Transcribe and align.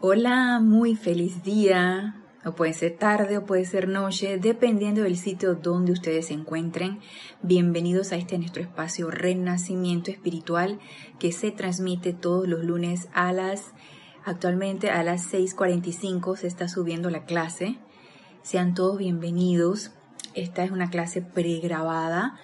Hola, 0.00 0.60
muy 0.60 0.94
feliz 0.94 1.42
día. 1.42 2.14
O 2.44 2.52
puede 2.52 2.72
ser 2.72 2.96
tarde 2.98 3.36
o 3.36 3.46
puede 3.46 3.64
ser 3.64 3.88
noche, 3.88 4.38
dependiendo 4.38 5.02
del 5.02 5.16
sitio 5.16 5.56
donde 5.56 5.90
ustedes 5.90 6.28
se 6.28 6.34
encuentren. 6.34 7.00
Bienvenidos 7.42 8.12
a 8.12 8.16
este 8.16 8.38
nuestro 8.38 8.62
espacio 8.62 9.10
Renacimiento 9.10 10.12
Espiritual 10.12 10.78
que 11.18 11.32
se 11.32 11.50
transmite 11.50 12.12
todos 12.12 12.46
los 12.46 12.62
lunes 12.62 13.08
a 13.12 13.32
las, 13.32 13.72
actualmente 14.24 14.88
a 14.92 15.02
las 15.02 15.32
6.45 15.32 16.36
se 16.36 16.46
está 16.46 16.68
subiendo 16.68 17.10
la 17.10 17.24
clase. 17.24 17.80
Sean 18.42 18.74
todos 18.74 18.98
bienvenidos. 18.98 19.90
Esta 20.32 20.62
es 20.62 20.70
una 20.70 20.90
clase 20.90 21.22
pregrabada. 21.22 22.38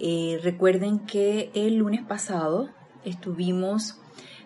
Eh, 0.00 0.40
recuerden 0.42 1.00
que 1.00 1.50
el 1.52 1.76
lunes 1.76 2.02
pasado 2.02 2.70
estuvimos 3.04 4.00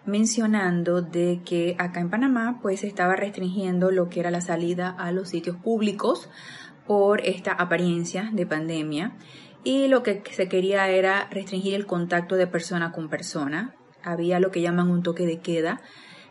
mencionando 0.06 1.02
de 1.02 1.40
que 1.44 1.76
acá 1.78 2.00
en 2.00 2.10
Panamá 2.10 2.58
pues 2.62 2.84
estaba 2.84 3.16
restringiendo 3.16 3.90
lo 3.90 4.08
que 4.08 4.20
era 4.20 4.30
la 4.30 4.40
salida 4.40 4.90
a 4.90 5.12
los 5.12 5.28
sitios 5.28 5.56
públicos 5.56 6.28
por 6.86 7.20
esta 7.20 7.52
apariencia 7.52 8.30
de 8.32 8.46
pandemia 8.46 9.16
y 9.62 9.88
lo 9.88 10.02
que 10.02 10.22
se 10.30 10.48
quería 10.48 10.88
era 10.88 11.28
restringir 11.30 11.74
el 11.74 11.86
contacto 11.86 12.36
de 12.36 12.46
persona 12.46 12.92
con 12.92 13.08
persona. 13.08 13.74
Había 14.02 14.40
lo 14.40 14.50
que 14.50 14.62
llaman 14.62 14.90
un 14.90 15.02
toque 15.02 15.26
de 15.26 15.40
queda. 15.40 15.82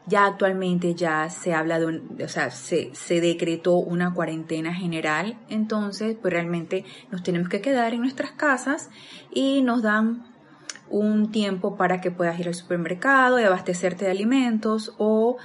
Ya 0.07 0.25
actualmente 0.25 0.95
ya 0.95 1.29
se 1.29 1.53
habla 1.53 1.79
de, 1.79 2.23
o 2.23 2.27
sea, 2.27 2.49
se, 2.49 2.89
se 2.93 3.21
decretó 3.21 3.75
una 3.75 4.11
cuarentena 4.13 4.73
general, 4.73 5.37
entonces 5.49 6.17
pues 6.19 6.33
realmente 6.33 6.83
nos 7.11 7.21
tenemos 7.21 7.47
que 7.47 7.61
quedar 7.61 7.93
en 7.93 8.01
nuestras 8.01 8.31
casas 8.31 8.89
y 9.31 9.61
nos 9.61 9.83
dan 9.83 10.28
un 10.89 11.31
tiempo 11.31 11.75
para 11.75 12.01
que 12.01 12.11
puedas 12.11 12.39
ir 12.39 12.47
al 12.47 12.55
supermercado 12.55 13.39
y 13.39 13.43
abastecerte 13.43 14.05
de 14.05 14.11
alimentos 14.11 14.93
o 14.97 15.37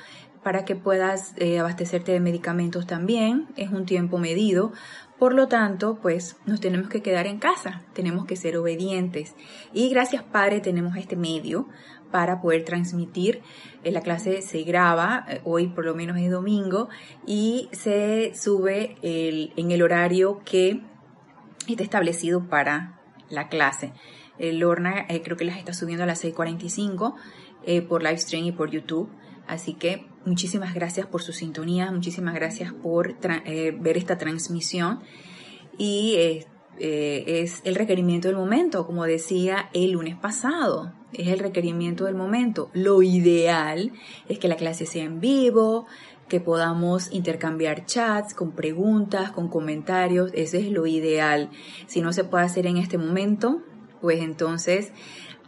para 0.43 0.65
que 0.65 0.77
puedas 0.77 1.33
eh, 1.37 1.59
abastecerte 1.59 2.13
de 2.13 2.21
medicamentos 2.21 2.87
también. 2.87 3.49
Es 3.57 3.71
un 3.71 3.87
tiempo 3.87 4.19
medido. 4.19 4.73
Por 5.19 5.35
lo 5.35 5.49
tanto, 5.49 5.99
pues 6.03 6.37
nos 6.45 6.61
tenemos 6.61 6.89
que 6.89 7.03
quedar 7.03 7.27
en 7.27 7.39
casa, 7.39 7.83
tenemos 7.95 8.27
que 8.27 8.37
ser 8.37 8.57
obedientes. 8.57 9.35
Y 9.73 9.89
gracias 9.89 10.23
Padre 10.23 10.61
tenemos 10.61 10.97
este 10.97 11.17
medio 11.17 11.69
para 12.11 12.41
poder 12.41 12.65
transmitir. 12.65 13.43
Eh, 13.83 13.91
la 13.91 14.03
clase 14.03 14.43
se 14.43 14.63
graba, 14.63 15.25
eh, 15.29 15.41
hoy 15.45 15.69
por 15.69 15.85
lo 15.85 15.95
menos 15.95 16.19
es 16.19 16.31
domingo, 16.31 16.89
y 17.27 17.69
se 17.73 18.33
sube 18.35 18.97
en 19.03 19.71
el 19.71 19.83
horario 19.83 20.43
que 20.45 20.81
está 21.67 21.83
establecido 21.83 22.49
para 22.49 23.01
la 23.31 23.49
clase. 23.49 23.93
Lorna 24.39 25.07
eh, 25.09 25.23
creo 25.23 25.37
que 25.37 25.45
las 25.45 25.59
está 25.59 25.73
subiendo 25.73 26.05
a 26.05 26.07
las 26.07 26.25
6.45 26.25 27.15
eh, 27.65 27.83
por 27.83 28.03
live 28.03 28.19
stream 28.19 28.45
y 28.45 28.53
por 28.53 28.71
YouTube. 28.71 29.09
Así 29.47 29.75
que 29.75 30.07
muchísimas 30.25 30.75
gracias 30.75 31.07
por 31.07 31.23
su 31.23 31.33
sintonía, 31.33 31.91
muchísimas 31.91 32.35
gracias 32.35 32.73
por 32.73 33.17
eh, 33.23 33.77
ver 33.79 33.97
esta 33.97 34.17
transmisión. 34.17 35.01
Y 35.77 36.47
es 36.79 37.63
el 37.65 37.75
requerimiento 37.75 38.29
del 38.29 38.37
momento, 38.37 38.87
como 38.87 39.05
decía 39.05 39.71
el 39.73 39.93
lunes 39.93 40.17
pasado, 40.17 40.93
es 41.13 41.29
el 41.29 41.41
requerimiento 41.41 42.05
del 42.05 42.15
momento. 42.15 42.71
Lo 42.75 43.03
ideal 43.03 43.93
es 44.29 44.39
que 44.39 44.49
la 44.49 44.57
clase 44.57 44.87
sea 44.87 45.05
en 45.05 45.21
vivo, 45.21 45.87
que 46.29 46.41
podamos 46.41 47.13
intercambiar 47.13 47.87
chats 47.87 48.35
con 48.35 48.53
preguntas, 48.53 49.31
con 49.31 49.49
comentarios, 49.49 50.31
ese 50.35 50.61
es 50.61 50.71
lo 50.71 50.87
ideal. 50.87 51.51
Si 51.87 52.01
no 52.01 52.13
se 52.13 52.25
puede 52.25 52.45
hacer 52.45 52.67
en 52.67 52.77
este 52.77 52.99
momento, 52.99 53.63
pues 54.05 54.21
entonces, 54.21 54.93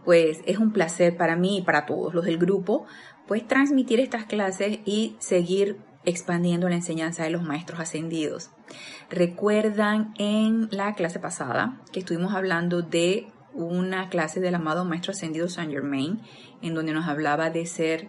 pues 0.07 0.41
es 0.47 0.57
un 0.57 0.73
placer 0.73 1.19
para 1.19 1.37
mí 1.37 1.59
y 1.59 1.63
para 1.63 1.85
todos 1.85 2.15
los 2.15 2.25
del 2.25 2.39
grupo, 2.39 2.87
pues 3.29 3.47
transmitir 3.47 4.01
estas 4.01 4.25
clases 4.25 4.79
y 4.87 5.15
seguir 5.19 5.77
expandiendo 6.07 6.67
la 6.71 6.77
enseñanza 6.77 7.25
de 7.25 7.29
los 7.29 7.43
maestros 7.43 7.81
ascendidos. 7.81 8.49
Recuerdan 9.11 10.15
en 10.17 10.71
la 10.71 10.95
clase 10.95 11.19
pasada 11.19 11.83
que 11.93 11.99
estuvimos 11.99 12.33
hablando 12.33 12.81
de 12.81 13.27
una 13.53 14.09
clase 14.09 14.41
del 14.41 14.55
amado 14.55 14.87
maestro 14.87 15.13
ascendido 15.13 15.51
Saint 15.51 15.71
Germain, 15.71 16.23
en 16.63 16.73
donde 16.73 16.95
nos 16.95 17.09
hablaba 17.09 17.51
de 17.51 17.67
ser, 17.67 18.09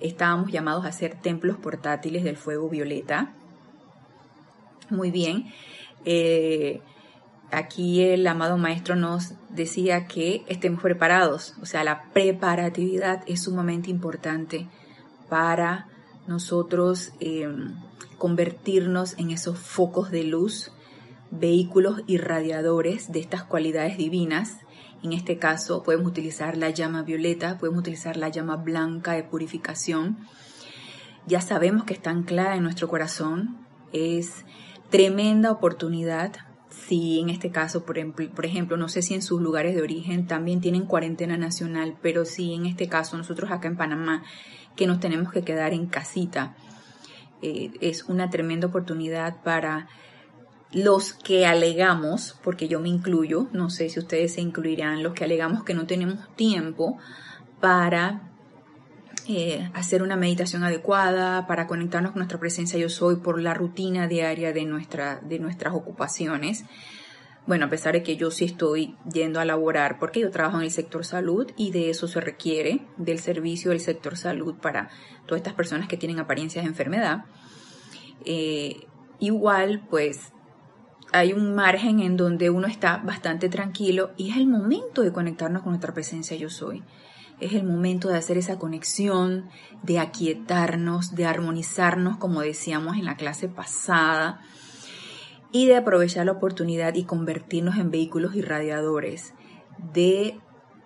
estábamos 0.00 0.50
llamados 0.50 0.86
a 0.86 0.92
ser 0.92 1.20
templos 1.20 1.58
portátiles 1.58 2.24
del 2.24 2.38
fuego 2.38 2.70
violeta. 2.70 3.34
Muy 4.88 5.10
bien. 5.10 5.52
Eh, 6.06 6.80
aquí 7.50 8.02
el 8.02 8.26
amado 8.26 8.58
maestro 8.58 8.96
nos 8.96 9.34
decía 9.50 10.06
que 10.06 10.44
estemos 10.48 10.82
preparados, 10.82 11.54
o 11.62 11.66
sea, 11.66 11.84
la 11.84 12.04
preparatividad 12.12 13.22
es 13.26 13.42
sumamente 13.42 13.90
importante 13.90 14.68
para 15.28 15.88
nosotros 16.26 17.12
em, 17.20 17.74
convertirnos 18.18 19.18
en 19.18 19.30
esos 19.30 19.58
focos 19.58 20.10
de 20.10 20.24
luz, 20.24 20.72
vehículos 21.30 22.02
irradiadores 22.06 23.12
de 23.12 23.20
estas 23.20 23.44
cualidades 23.44 23.96
divinas. 23.96 24.58
En 25.02 25.12
este 25.12 25.38
caso 25.38 25.82
podemos 25.82 26.08
utilizar 26.08 26.56
la 26.56 26.70
llama 26.70 27.02
violeta, 27.02 27.58
podemos 27.58 27.80
utilizar 27.80 28.16
la 28.16 28.28
llama 28.28 28.56
blanca 28.56 29.12
de 29.12 29.22
purificación. 29.22 30.18
Ya 31.26 31.40
sabemos 31.40 31.84
que 31.84 31.94
está 31.94 32.10
anclada 32.10 32.56
en 32.56 32.62
nuestro 32.62 32.88
corazón, 32.88 33.58
es 33.92 34.44
tremenda 34.90 35.50
oportunidad 35.50 36.32
si 36.88 37.20
en 37.20 37.28
este 37.28 37.50
caso, 37.50 37.84
por 37.84 37.98
ejemplo, 37.98 38.78
no 38.78 38.88
sé 38.88 39.02
si 39.02 39.12
en 39.12 39.20
sus 39.20 39.42
lugares 39.42 39.74
de 39.74 39.82
origen 39.82 40.26
también 40.26 40.62
tienen 40.62 40.86
cuarentena 40.86 41.36
nacional, 41.36 41.96
pero 42.00 42.24
si 42.24 42.54
en 42.54 42.64
este 42.64 42.88
caso 42.88 43.18
nosotros 43.18 43.50
acá 43.50 43.68
en 43.68 43.76
Panamá, 43.76 44.24
que 44.74 44.86
nos 44.86 44.98
tenemos 44.98 45.30
que 45.30 45.42
quedar 45.42 45.74
en 45.74 45.86
casita, 45.86 46.56
eh, 47.42 47.72
es 47.82 48.04
una 48.04 48.30
tremenda 48.30 48.68
oportunidad 48.68 49.42
para 49.42 49.88
los 50.72 51.12
que 51.12 51.44
alegamos, 51.44 52.38
porque 52.42 52.68
yo 52.68 52.80
me 52.80 52.88
incluyo, 52.88 53.48
no 53.52 53.68
sé 53.68 53.90
si 53.90 53.98
ustedes 53.98 54.32
se 54.34 54.40
incluirán, 54.40 55.02
los 55.02 55.12
que 55.12 55.24
alegamos 55.24 55.64
que 55.64 55.74
no 55.74 55.86
tenemos 55.86 56.34
tiempo 56.36 56.96
para 57.60 58.27
eh, 59.30 59.70
hacer 59.74 60.02
una 60.02 60.16
meditación 60.16 60.64
adecuada, 60.64 61.46
para 61.46 61.66
conectarnos 61.66 62.12
con 62.12 62.20
nuestra 62.20 62.40
presencia 62.40 62.78
yo 62.78 62.88
soy 62.88 63.16
por 63.16 63.42
la 63.42 63.52
rutina 63.52 64.08
diaria 64.08 64.54
de, 64.54 64.64
nuestra, 64.64 65.20
de 65.20 65.38
nuestras 65.38 65.74
ocupaciones. 65.74 66.64
Bueno, 67.46 67.66
a 67.66 67.68
pesar 67.68 67.92
de 67.92 68.02
que 68.02 68.16
yo 68.16 68.30
sí 68.30 68.46
estoy 68.46 68.96
yendo 69.12 69.38
a 69.38 69.44
laborar, 69.44 69.98
porque 69.98 70.20
yo 70.20 70.30
trabajo 70.30 70.56
en 70.56 70.64
el 70.64 70.70
sector 70.70 71.04
salud 71.04 71.52
y 71.58 71.72
de 71.72 71.90
eso 71.90 72.08
se 72.08 72.22
requiere, 72.22 72.86
del 72.96 73.18
servicio 73.18 73.70
del 73.70 73.80
sector 73.80 74.16
salud 74.16 74.54
para 74.54 74.88
todas 75.26 75.40
estas 75.40 75.52
personas 75.52 75.88
que 75.88 75.98
tienen 75.98 76.18
apariencias 76.18 76.64
de 76.64 76.70
enfermedad. 76.70 77.26
Eh, 78.24 78.86
igual, 79.18 79.82
pues 79.90 80.32
hay 81.12 81.34
un 81.34 81.54
margen 81.54 82.00
en 82.00 82.16
donde 82.16 82.48
uno 82.48 82.66
está 82.66 82.96
bastante 82.96 83.50
tranquilo 83.50 84.12
y 84.16 84.30
es 84.30 84.38
el 84.38 84.46
momento 84.46 85.02
de 85.02 85.12
conectarnos 85.12 85.62
con 85.62 85.72
nuestra 85.72 85.92
presencia 85.92 86.34
yo 86.36 86.48
soy. 86.48 86.82
Es 87.40 87.52
el 87.52 87.64
momento 87.64 88.08
de 88.08 88.16
hacer 88.16 88.36
esa 88.36 88.58
conexión, 88.58 89.48
de 89.82 89.98
aquietarnos, 89.98 91.14
de 91.14 91.26
armonizarnos, 91.26 92.16
como 92.16 92.40
decíamos 92.40 92.96
en 92.96 93.04
la 93.04 93.16
clase 93.16 93.48
pasada, 93.48 94.40
y 95.52 95.66
de 95.66 95.76
aprovechar 95.76 96.26
la 96.26 96.32
oportunidad 96.32 96.94
y 96.94 97.04
convertirnos 97.04 97.78
en 97.78 97.90
vehículos 97.90 98.34
irradiadores 98.34 99.34
de 99.92 100.38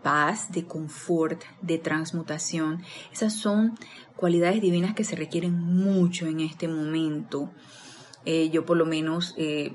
paz, 0.03 0.53
de 0.53 0.67
confort, 0.67 1.43
de 1.63 1.79
transmutación. 1.79 2.83
Esas 3.13 3.34
son 3.34 3.79
cualidades 4.17 4.61
divinas 4.61 4.95
que 4.95 5.05
se 5.05 5.17
requieren 5.17 5.59
mucho 5.59 6.27
en 6.27 6.41
este 6.41 6.69
momento. 6.69 7.51
Eh, 8.25 8.51
yo 8.51 8.65
por 8.67 8.77
lo 8.77 8.87
menos 8.87 9.34
eh, 9.37 9.75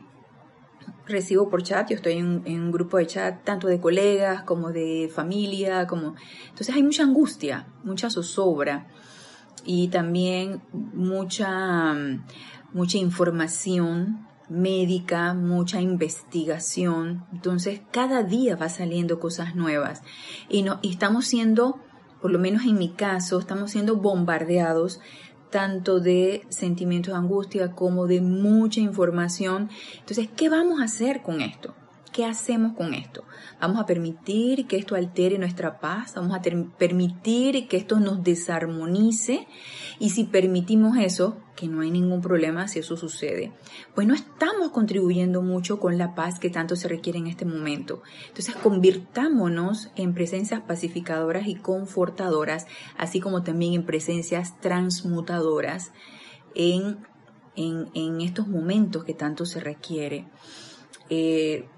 recibo 1.06 1.50
por 1.50 1.64
chat, 1.64 1.90
yo 1.90 1.96
estoy 1.96 2.14
en, 2.14 2.44
un 2.46 2.72
grupo 2.72 2.98
de 2.98 3.08
chat 3.08 3.44
tanto 3.44 3.68
de 3.68 3.80
colegas 3.80 4.44
como 4.44 4.72
de 4.72 5.10
familia, 5.14 5.88
como 5.88 6.16
entonces 6.50 6.76
hay 6.76 6.84
mucha 6.84 7.04
angustia, 7.04 7.68
mucha 7.84 8.10
zozobra 8.10 8.88
y 9.66 9.88
también 9.88 10.62
mucha 10.74 11.96
mucha 12.74 12.98
información 12.98 14.28
médica, 14.50 15.34
mucha 15.34 15.82
investigación. 15.82 17.26
Entonces, 17.34 17.82
cada 17.92 18.24
día 18.24 18.56
va 18.56 18.70
saliendo 18.70 19.20
cosas 19.20 19.56
nuevas 19.56 20.04
y 20.50 20.64
no 20.64 20.80
estamos 20.84 21.26
siendo, 21.26 21.80
por 22.22 22.32
lo 22.32 22.40
menos 22.40 22.64
en 22.64 22.78
mi 22.78 22.90
caso, 22.90 23.40
estamos 23.40 23.72
siendo 23.72 23.98
bombardeados 23.98 25.02
tanto 25.50 26.00
de 26.00 26.46
sentimientos 26.50 27.14
de 27.14 27.20
angustia 27.20 27.72
como 27.72 28.08
de 28.08 28.22
mucha 28.22 28.80
información. 28.80 29.70
Entonces, 30.00 30.30
¿qué 30.36 30.50
vamos 30.50 30.80
a 30.82 30.86
hacer 30.86 31.22
con 31.22 31.42
esto? 31.42 31.74
¿Qué 32.18 32.26
hacemos 32.26 32.76
con 32.76 32.96
esto? 32.96 33.26
Vamos 33.62 33.80
a 33.80 33.86
permitir 33.86 34.66
que 34.66 34.76
esto 34.76 34.96
altere 34.96 35.38
nuestra 35.38 35.80
paz, 35.80 36.16
vamos 36.16 36.36
a 36.36 36.42
permitir 36.42 37.68
que 37.68 37.78
esto 37.78 38.00
nos 38.00 38.24
desarmonice 38.24 39.48
y 40.00 40.10
si 40.10 40.24
permitimos 40.24 40.98
eso, 40.98 41.38
que 41.56 41.68
no 41.68 41.82
hay 41.82 41.92
ningún 41.92 42.22
problema 42.22 42.68
si 42.68 42.80
eso 42.80 42.98
sucede, 42.98 43.52
pues 43.94 44.08
no 44.08 44.16
estamos 44.16 44.72
contribuyendo 44.72 45.44
mucho 45.44 45.80
con 45.80 46.00
la 46.00 46.16
paz 46.16 46.40
que 46.40 46.50
tanto 46.50 46.76
se 46.76 46.88
requiere 46.88 47.20
en 47.20 47.28
este 47.28 47.46
momento. 47.46 48.02
Entonces 48.30 48.56
convirtámonos 48.56 49.92
en 49.96 50.16
presencias 50.16 50.62
pacificadoras 50.62 51.46
y 51.46 51.54
confortadoras, 51.54 52.66
así 52.98 53.20
como 53.20 53.44
también 53.44 53.76
en 53.76 53.86
presencias 53.86 54.60
transmutadoras 54.60 55.92
en, 56.56 56.98
en, 57.56 58.22
estos 58.22 58.48
momentos 58.48 59.04
que 59.04 59.14
tanto 59.14 59.46
se 59.46 59.60
requiere. 59.60 60.26
Eh, 61.12 61.70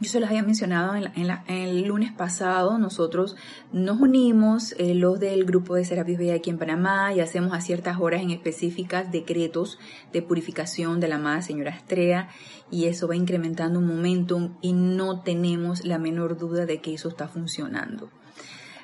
yo 0.00 0.08
se 0.08 0.18
los 0.18 0.30
había 0.30 0.42
mencionado 0.42 0.94
en, 0.96 1.30
el 1.46 1.82
lunes 1.82 2.10
pasado, 2.10 2.78
nosotros 2.78 3.36
nos 3.70 4.00
unimos, 4.00 4.74
eh, 4.78 4.94
los 4.94 5.20
del 5.20 5.44
grupo 5.44 5.74
de 5.74 5.84
Serapis 5.84 6.18
Bella 6.18 6.34
aquí 6.36 6.48
en 6.48 6.58
Panamá, 6.58 7.12
y 7.12 7.20
hacemos 7.20 7.52
a 7.52 7.60
ciertas 7.60 7.98
horas 8.00 8.22
en 8.22 8.30
específicas 8.30 9.12
decretos 9.12 9.78
de 10.12 10.22
purificación 10.22 11.00
de 11.00 11.08
la 11.08 11.16
amada 11.16 11.42
señora 11.42 11.70
Estrella, 11.70 12.28
y 12.70 12.86
eso 12.86 13.08
va 13.08 13.16
incrementando 13.16 13.78
un 13.78 13.86
momentum 13.86 14.56
y 14.62 14.72
no 14.72 15.20
tenemos 15.20 15.84
la 15.84 15.98
menor 15.98 16.38
duda 16.38 16.64
de 16.64 16.80
que 16.80 16.94
eso 16.94 17.08
está 17.10 17.28
funcionando. 17.28 18.10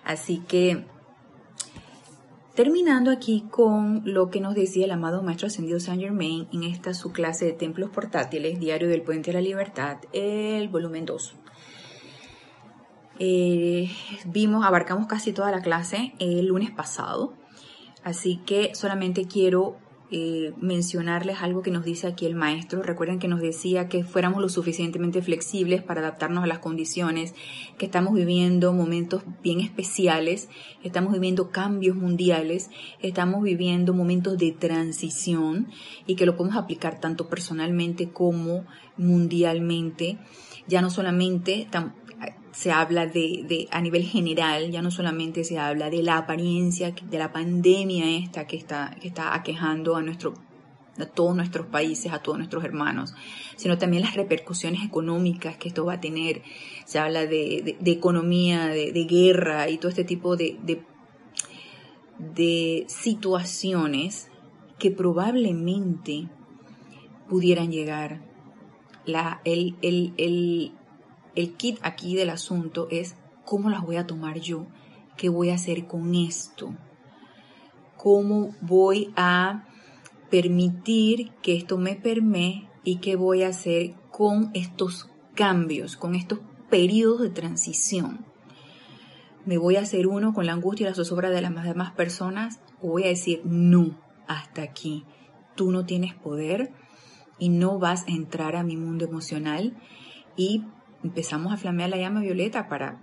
Así 0.04 0.38
que 0.46 0.86
Terminando 2.56 3.10
aquí 3.10 3.44
con 3.50 4.00
lo 4.06 4.30
que 4.30 4.40
nos 4.40 4.54
decía 4.54 4.86
el 4.86 4.90
amado 4.90 5.22
Maestro 5.22 5.48
Ascendido 5.48 5.78
Saint 5.78 6.00
Germain 6.00 6.48
en 6.54 6.62
esta 6.62 6.94
su 6.94 7.12
clase 7.12 7.44
de 7.44 7.52
templos 7.52 7.90
portátiles, 7.90 8.58
Diario 8.58 8.88
del 8.88 9.02
Puente 9.02 9.30
de 9.30 9.34
la 9.34 9.42
Libertad, 9.42 9.98
el 10.14 10.70
volumen 10.70 11.04
2. 11.04 11.34
Eh, 13.18 13.90
vimos, 14.24 14.64
abarcamos 14.64 15.06
casi 15.06 15.34
toda 15.34 15.50
la 15.50 15.60
clase 15.60 16.14
el 16.18 16.46
lunes 16.46 16.70
pasado, 16.70 17.34
así 18.02 18.38
que 18.46 18.74
solamente 18.74 19.26
quiero 19.26 19.76
eh, 20.10 20.52
mencionarles 20.60 21.38
algo 21.42 21.62
que 21.62 21.72
nos 21.72 21.84
dice 21.84 22.06
aquí 22.06 22.26
el 22.26 22.36
maestro. 22.36 22.82
Recuerden 22.82 23.18
que 23.18 23.26
nos 23.26 23.40
decía 23.40 23.88
que 23.88 24.04
fuéramos 24.04 24.40
lo 24.40 24.48
suficientemente 24.48 25.20
flexibles 25.20 25.82
para 25.82 26.00
adaptarnos 26.00 26.44
a 26.44 26.46
las 26.46 26.60
condiciones, 26.60 27.34
que 27.76 27.86
estamos 27.86 28.14
viviendo 28.14 28.72
momentos 28.72 29.22
bien 29.42 29.60
especiales, 29.60 30.48
estamos 30.84 31.12
viviendo 31.12 31.50
cambios 31.50 31.96
mundiales, 31.96 32.70
estamos 33.00 33.42
viviendo 33.42 33.94
momentos 33.94 34.38
de 34.38 34.52
transición 34.52 35.68
y 36.06 36.14
que 36.14 36.26
lo 36.26 36.36
podemos 36.36 36.56
aplicar 36.56 37.00
tanto 37.00 37.28
personalmente 37.28 38.10
como 38.10 38.64
mundialmente. 38.96 40.18
Ya 40.68 40.82
no 40.82 40.90
solamente 40.90 41.68
se 42.56 42.72
habla 42.72 43.06
de, 43.06 43.68
a 43.70 43.82
nivel 43.82 44.02
general, 44.04 44.70
ya 44.70 44.80
no 44.80 44.90
solamente 44.90 45.44
se 45.44 45.58
habla 45.58 45.90
de 45.90 46.02
la 46.02 46.16
apariencia 46.16 46.90
de 46.90 47.18
la 47.18 47.30
pandemia 47.30 48.16
esta 48.16 48.46
que 48.46 48.56
está, 48.56 48.96
que 48.98 49.08
está 49.08 49.34
aquejando 49.34 49.94
a, 49.94 50.00
nuestro, 50.00 50.32
a 50.98 51.04
todos 51.04 51.36
nuestros 51.36 51.66
países, 51.66 52.14
a 52.14 52.22
todos 52.22 52.38
nuestros 52.38 52.64
hermanos, 52.64 53.14
sino 53.56 53.76
también 53.76 54.04
las 54.04 54.14
repercusiones 54.14 54.82
económicas 54.82 55.58
que 55.58 55.68
esto 55.68 55.84
va 55.84 55.94
a 55.94 56.00
tener. 56.00 56.40
Se 56.86 56.98
habla 56.98 57.26
de, 57.26 57.76
economía, 57.84 58.68
de, 58.68 59.04
guerra 59.04 59.68
y 59.68 59.76
todo 59.76 59.90
este 59.90 60.04
tipo 60.04 60.34
de, 60.38 60.56
de 62.18 62.86
situaciones 62.88 64.30
que 64.78 64.90
probablemente 64.90 66.30
pudieran 67.28 67.70
llegar. 67.70 68.22
La, 69.04 69.42
el, 69.44 69.76
el, 69.82 70.14
el 70.16 70.72
kit 71.56 71.78
aquí 71.82 72.16
del 72.16 72.30
asunto 72.30 72.88
es 72.90 73.16
cómo 73.44 73.70
las 73.70 73.82
voy 73.82 73.96
a 73.96 74.06
tomar 74.06 74.40
yo, 74.40 74.66
qué 75.16 75.28
voy 75.28 75.50
a 75.50 75.54
hacer 75.54 75.86
con 75.86 76.14
esto, 76.14 76.74
cómo 77.96 78.54
voy 78.60 79.12
a 79.16 79.66
permitir 80.30 81.32
que 81.42 81.56
esto 81.56 81.78
me 81.78 81.94
permee 81.94 82.68
y 82.84 82.96
qué 82.96 83.16
voy 83.16 83.42
a 83.42 83.48
hacer 83.48 83.94
con 84.10 84.50
estos 84.54 85.08
cambios, 85.34 85.96
con 85.96 86.14
estos 86.14 86.40
periodos 86.70 87.20
de 87.20 87.30
transición. 87.30 88.24
¿Me 89.44 89.58
voy 89.58 89.76
a 89.76 89.82
hacer 89.82 90.08
uno 90.08 90.34
con 90.34 90.46
la 90.46 90.52
angustia 90.52 90.86
y 90.86 90.88
la 90.90 90.94
zozobra 90.94 91.30
de 91.30 91.40
las 91.40 91.64
demás 91.64 91.92
personas 91.92 92.60
o 92.82 92.88
voy 92.88 93.04
a 93.04 93.08
decir 93.08 93.42
no, 93.44 93.96
hasta 94.26 94.62
aquí? 94.62 95.04
Tú 95.54 95.70
no 95.70 95.86
tienes 95.86 96.14
poder 96.14 96.72
y 97.38 97.50
no 97.50 97.78
vas 97.78 98.04
a 98.08 98.10
entrar 98.10 98.56
a 98.56 98.64
mi 98.64 98.76
mundo 98.76 99.04
emocional 99.04 99.76
y 100.36 100.64
empezamos 101.02 101.52
a 101.52 101.56
flamear 101.56 101.90
la 101.90 101.98
llama 101.98 102.20
violeta 102.20 102.69
para 102.69 103.00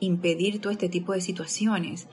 impedir 0.00 0.60
todo 0.60 0.72
este 0.72 0.88
tipo 0.88 1.12
de 1.12 1.20
situaciones 1.20 2.08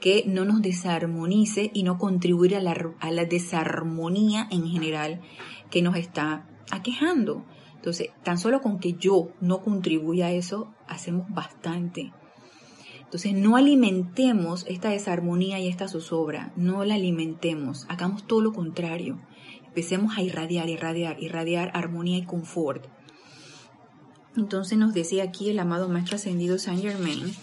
que 0.00 0.24
no 0.26 0.44
nos 0.44 0.62
desarmonice 0.62 1.70
y 1.72 1.82
no 1.82 1.98
contribuir 1.98 2.56
a 2.56 2.60
la, 2.60 2.76
a 3.00 3.10
la 3.10 3.24
desarmonía 3.24 4.46
en 4.50 4.66
general 4.66 5.20
que 5.70 5.82
nos 5.82 5.96
está 5.96 6.46
aquejando. 6.70 7.44
Entonces, 7.76 8.10
tan 8.22 8.38
solo 8.38 8.60
con 8.60 8.78
que 8.78 8.94
yo 8.94 9.28
no 9.40 9.62
contribuya 9.62 10.26
a 10.26 10.32
eso, 10.32 10.74
hacemos 10.88 11.28
bastante. 11.28 12.12
Entonces, 13.14 13.34
no 13.34 13.56
alimentemos 13.56 14.64
esta 14.68 14.88
desarmonía 14.90 15.60
y 15.60 15.68
esta 15.68 15.86
zozobra, 15.88 16.52
no 16.56 16.84
la 16.84 16.94
alimentemos, 16.94 17.86
hagamos 17.88 18.26
todo 18.26 18.40
lo 18.40 18.52
contrario. 18.52 19.20
Empecemos 19.66 20.16
a 20.16 20.22
irradiar, 20.22 20.68
irradiar, 20.68 21.22
irradiar 21.22 21.70
armonía 21.74 22.18
y 22.18 22.24
confort. 22.24 22.86
Entonces 24.36 24.78
nos 24.78 24.94
decía 24.94 25.24
aquí 25.24 25.50
el 25.50 25.58
amado 25.58 25.88
Maestro 25.88 26.16
Ascendido 26.16 26.58
Saint 26.58 26.82
Germain 26.82 27.34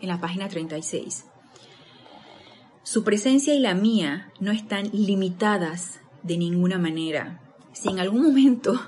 en 0.00 0.08
la 0.08 0.20
página 0.20 0.48
36. 0.48 1.24
Su 2.82 3.04
presencia 3.04 3.54
y 3.54 3.60
la 3.60 3.74
mía 3.74 4.32
no 4.40 4.52
están 4.52 4.90
limitadas 4.92 6.00
de 6.22 6.38
ninguna 6.38 6.78
manera. 6.78 7.40
Si 7.72 7.88
en 7.88 8.00
algún 8.00 8.22
momento, 8.22 8.80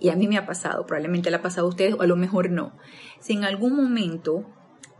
y 0.00 0.10
a 0.10 0.16
mí 0.16 0.28
me 0.28 0.36
ha 0.36 0.46
pasado, 0.46 0.86
probablemente 0.86 1.30
le 1.30 1.36
ha 1.36 1.42
pasado 1.42 1.66
a 1.66 1.70
ustedes 1.70 1.94
o 1.94 2.02
a 2.02 2.06
lo 2.06 2.16
mejor 2.16 2.50
no, 2.50 2.72
si 3.20 3.32
en 3.32 3.44
algún 3.44 3.76
momento 3.76 4.44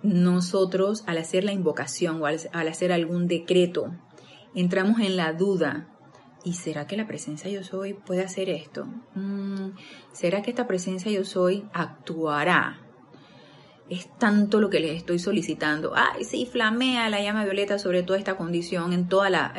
nosotros 0.03 1.05
al 1.07 1.19
hacer 1.19 1.45
la 1.45 1.53
invocación 1.53 2.23
o 2.23 2.27
al, 2.27 2.69
hacer 2.69 2.93
algún 2.93 3.27
decreto 3.27 3.93
entramos 4.55 5.01
en 5.01 5.17
la 5.17 5.33
duda 5.33 5.89
¿Y 6.45 6.55
será 6.55 6.87
que 6.87 6.97
la 6.97 7.07
presencia 7.07 7.51
yo 7.51 7.63
soy 7.65 7.95
puede 7.95 8.23
hacer 8.23 8.49
esto? 8.49 8.87
Mm, 9.15 9.71
¿Será 10.13 10.43
que 10.43 10.51
esta 10.51 10.67
presencia 10.67 11.11
yo 11.11 11.25
soy 11.25 11.65
actuará? 11.73 12.81
Es 13.89 14.09
tanto 14.19 14.61
lo 14.61 14.71
que 14.71 14.81
les 14.81 14.97
estoy 14.97 15.19
solicitando. 15.19 15.93
Ay, 15.97 16.25
sí, 16.25 16.47
flamea 16.47 17.09
la 17.09 17.23
llama 17.23 17.45
violeta 17.45 17.79
sobre 17.79 18.03
toda 18.03 18.19
esta 18.19 18.37
condición, 18.37 18.93
en 18.93 19.09
toda 19.09 19.31
la, 19.31 19.53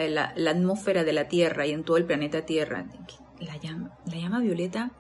atmósfera 0.48 1.04
de 1.04 1.14
la 1.14 1.28
Tierra 1.28 1.66
y 1.66 1.72
en 1.72 1.84
todo 1.84 1.98
el 1.98 2.06
planeta 2.06 2.46
Tierra. 2.46 2.86
La 3.40 3.58
llama, 3.58 3.98
la 4.06 4.18
llama 4.18 4.40
violeta 4.40 4.92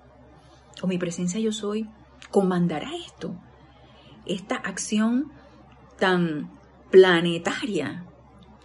o 0.81 0.87
mi 0.87 0.97
presencia 0.97 1.39
yo 1.39 1.51
soy 1.51 1.87
comandará 2.31 2.89
esto. 3.05 3.35
Esta 4.25 4.55
acción 4.55 5.31
tan 5.97 6.51
planetaria 6.91 8.05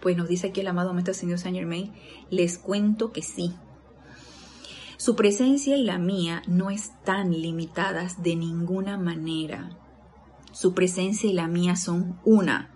pues 0.05 0.17
nos 0.17 0.27
dice 0.27 0.49
aquí 0.49 0.61
el 0.61 0.67
amado 0.67 0.93
Maestro 0.93 1.15
Señor 1.15 1.39
Saint 1.39 1.57
Germain, 1.57 1.91
les 2.29 2.59
cuento 2.59 3.11
que 3.11 3.23
sí. 3.23 3.55
Su 4.97 5.15
presencia 5.15 5.75
y 5.77 5.83
la 5.83 5.97
mía 5.97 6.43
no 6.45 6.69
están 6.69 7.31
limitadas 7.31 8.21
de 8.21 8.35
ninguna 8.35 8.99
manera. 8.99 9.71
Su 10.51 10.75
presencia 10.75 11.27
y 11.27 11.33
la 11.33 11.47
mía 11.47 11.75
son 11.75 12.19
una. 12.23 12.69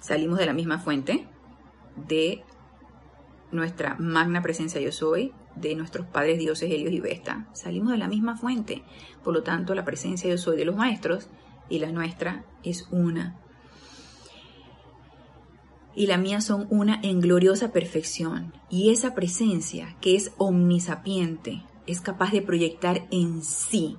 Salimos 0.00 0.40
de 0.40 0.46
la 0.46 0.54
misma 0.54 0.80
fuente, 0.80 1.28
de 2.08 2.42
nuestra 3.52 3.94
magna 4.00 4.42
presencia 4.42 4.80
yo 4.80 4.90
soy, 4.90 5.32
de 5.54 5.76
nuestros 5.76 6.04
padres 6.04 6.40
dioses 6.40 6.68
Helios 6.68 6.92
y 6.92 6.98
Vesta. 6.98 7.48
Salimos 7.52 7.92
de 7.92 7.98
la 7.98 8.08
misma 8.08 8.36
fuente. 8.36 8.82
Por 9.22 9.34
lo 9.34 9.44
tanto, 9.44 9.76
la 9.76 9.84
presencia 9.84 10.28
yo 10.28 10.36
soy 10.36 10.56
de 10.56 10.64
los 10.64 10.74
maestros 10.74 11.28
y 11.68 11.78
la 11.78 11.92
nuestra 11.92 12.44
es 12.64 12.88
una 12.90 13.38
y 15.96 16.06
la 16.06 16.18
mía 16.18 16.40
son 16.40 16.66
una 16.70 17.00
en 17.02 17.20
gloriosa 17.20 17.72
perfección. 17.72 18.52
Y 18.70 18.90
esa 18.90 19.14
presencia, 19.14 19.96
que 20.00 20.16
es 20.16 20.32
omnisapiente, 20.36 21.62
es 21.86 22.00
capaz 22.00 22.32
de 22.32 22.42
proyectar 22.42 23.06
en 23.10 23.42
sí 23.42 23.96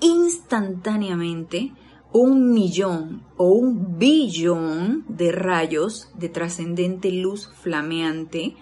instantáneamente 0.00 1.72
un 2.12 2.52
millón 2.52 3.22
o 3.36 3.48
un 3.48 3.98
billón 3.98 5.04
de 5.08 5.32
rayos 5.32 6.10
de 6.14 6.28
trascendente 6.28 7.10
luz 7.10 7.50
flameante, 7.60 8.56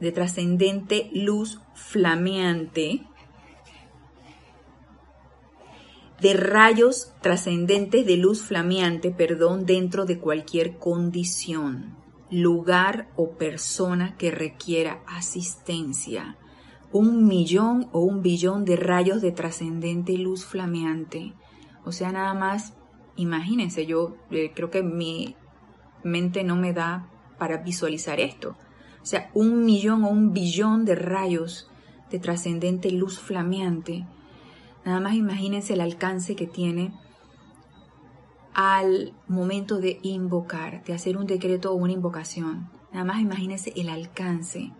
de 0.00 0.12
trascendente 0.12 1.10
luz 1.14 1.60
flameante, 1.74 3.06
de 6.20 6.34
rayos 6.34 7.12
trascendentes 7.20 8.06
de 8.06 8.16
luz 8.16 8.42
flameante, 8.42 9.10
perdón, 9.10 9.66
dentro 9.66 10.06
de 10.06 10.18
cualquier 10.18 10.78
condición, 10.78 11.96
lugar 12.30 13.08
o 13.16 13.32
persona 13.32 14.16
que 14.16 14.30
requiera 14.30 15.02
asistencia 15.06 16.36
un 16.94 17.26
millón 17.26 17.88
o 17.90 18.04
un 18.04 18.22
billón 18.22 18.64
de 18.64 18.76
rayos 18.76 19.20
de 19.20 19.32
trascendente 19.32 20.16
luz 20.16 20.46
flameante. 20.46 21.32
O 21.84 21.90
sea, 21.90 22.12
nada 22.12 22.34
más, 22.34 22.72
imagínense, 23.16 23.84
yo 23.84 24.14
eh, 24.30 24.52
creo 24.54 24.70
que 24.70 24.84
mi 24.84 25.34
mente 26.04 26.44
no 26.44 26.54
me 26.54 26.72
da 26.72 27.08
para 27.36 27.56
visualizar 27.56 28.20
esto. 28.20 28.56
O 29.02 29.06
sea, 29.06 29.28
un 29.34 29.64
millón 29.64 30.04
o 30.04 30.08
un 30.08 30.32
billón 30.32 30.84
de 30.84 30.94
rayos 30.94 31.68
de 32.12 32.20
trascendente 32.20 32.92
luz 32.92 33.18
flameante. 33.18 34.06
Nada 34.84 35.00
más 35.00 35.14
imagínense 35.14 35.72
el 35.72 35.80
alcance 35.80 36.36
que 36.36 36.46
tiene 36.46 36.92
al 38.54 39.14
momento 39.26 39.78
de 39.78 39.98
invocar, 40.02 40.84
de 40.84 40.94
hacer 40.94 41.16
un 41.16 41.26
decreto 41.26 41.72
o 41.72 41.74
una 41.74 41.92
invocación. 41.92 42.70
Nada 42.92 43.04
más 43.04 43.20
imagínense 43.20 43.72
el 43.76 43.88
alcance. 43.88 44.72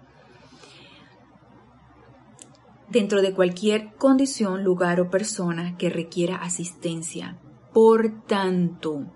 Dentro 2.89 3.23
de 3.23 3.35
cualquier 3.35 3.95
condición, 3.95 4.63
lugar 4.63 5.01
o 5.01 5.11
persona 5.11 5.77
que 5.77 5.91
requiera 5.91 6.37
asistencia. 6.37 7.39
Por 7.73 8.25
tanto, 8.27 9.07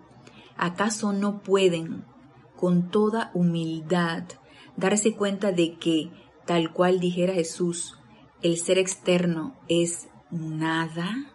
¿acaso 0.56 1.12
no 1.12 1.42
pueden, 1.42 2.04
con 2.56 2.90
toda 2.90 3.30
humildad, 3.34 4.24
darse 4.76 5.14
cuenta 5.14 5.52
de 5.52 5.76
que, 5.76 6.10
tal 6.46 6.72
cual 6.72 6.98
dijera 6.98 7.34
Jesús, 7.34 7.98
el 8.42 8.56
ser 8.56 8.78
externo 8.78 9.54
es 9.68 10.08
nada? 10.30 11.32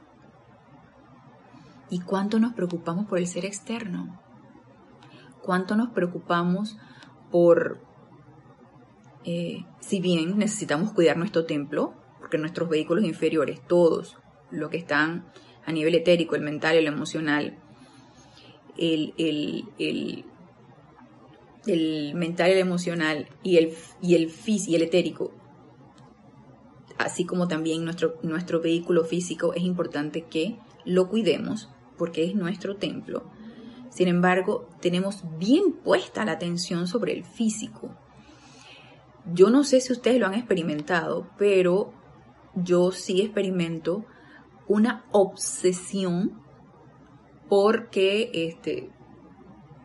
¿Y 1.89 2.00
cuánto 2.00 2.39
nos 2.39 2.53
preocupamos 2.53 3.05
por 3.05 3.19
el 3.19 3.27
ser 3.27 3.45
externo? 3.45 4.19
¿Cuánto 5.41 5.75
nos 5.75 5.89
preocupamos 5.89 6.77
por, 7.31 7.79
eh, 9.25 9.65
si 9.79 10.00
bien 10.00 10.38
necesitamos 10.38 10.93
cuidar 10.93 11.17
nuestro 11.17 11.45
templo, 11.45 11.93
porque 12.19 12.38
nuestros 12.38 12.69
vehículos 12.69 13.03
inferiores, 13.03 13.59
todos 13.67 14.17
los 14.50 14.69
que 14.69 14.77
están 14.77 15.25
a 15.65 15.71
nivel 15.71 15.95
etérico, 15.95 16.35
el 16.35 16.41
mental 16.41 16.77
el 16.77 16.88
emocional, 16.88 17.57
el, 18.77 19.13
el, 19.17 19.65
el, 19.77 20.25
el 21.67 22.15
mental 22.15 22.51
el 22.51 22.59
emocional 22.59 23.27
y 23.43 23.57
el, 23.57 23.73
y 24.01 24.15
el, 24.15 24.31
y 24.45 24.75
el 24.75 24.81
etérico, 24.81 25.31
así 27.03 27.25
como 27.25 27.48
también 27.48 27.83
nuestro, 27.83 28.15
nuestro 28.24 28.62
vehículo 28.62 29.03
físico, 29.03 29.53
es 29.53 29.63
importante 29.63 30.24
que 30.24 30.57
lo 30.86 31.07
cuidemos 31.07 31.69
porque 31.98 32.25
es 32.25 32.36
nuestro 32.36 32.77
templo. 32.77 33.24
Sin 33.89 34.07
embargo, 34.07 34.67
tenemos 34.81 35.24
bien 35.38 35.74
puesta 35.74 36.25
la 36.25 36.33
atención 36.33 36.88
sobre 36.88 37.13
el 37.13 37.24
físico. 37.24 37.95
Yo 39.31 39.50
no 39.50 39.63
sé 39.63 39.81
si 39.81 39.93
ustedes 39.93 40.19
lo 40.19 40.25
han 40.25 40.33
experimentado, 40.33 41.29
pero 41.38 41.93
yo 42.55 42.91
sí 42.91 43.22
experimento 43.22 44.03
una 44.67 45.05
obsesión 45.12 46.41
porque 47.48 48.31
este, 48.33 48.89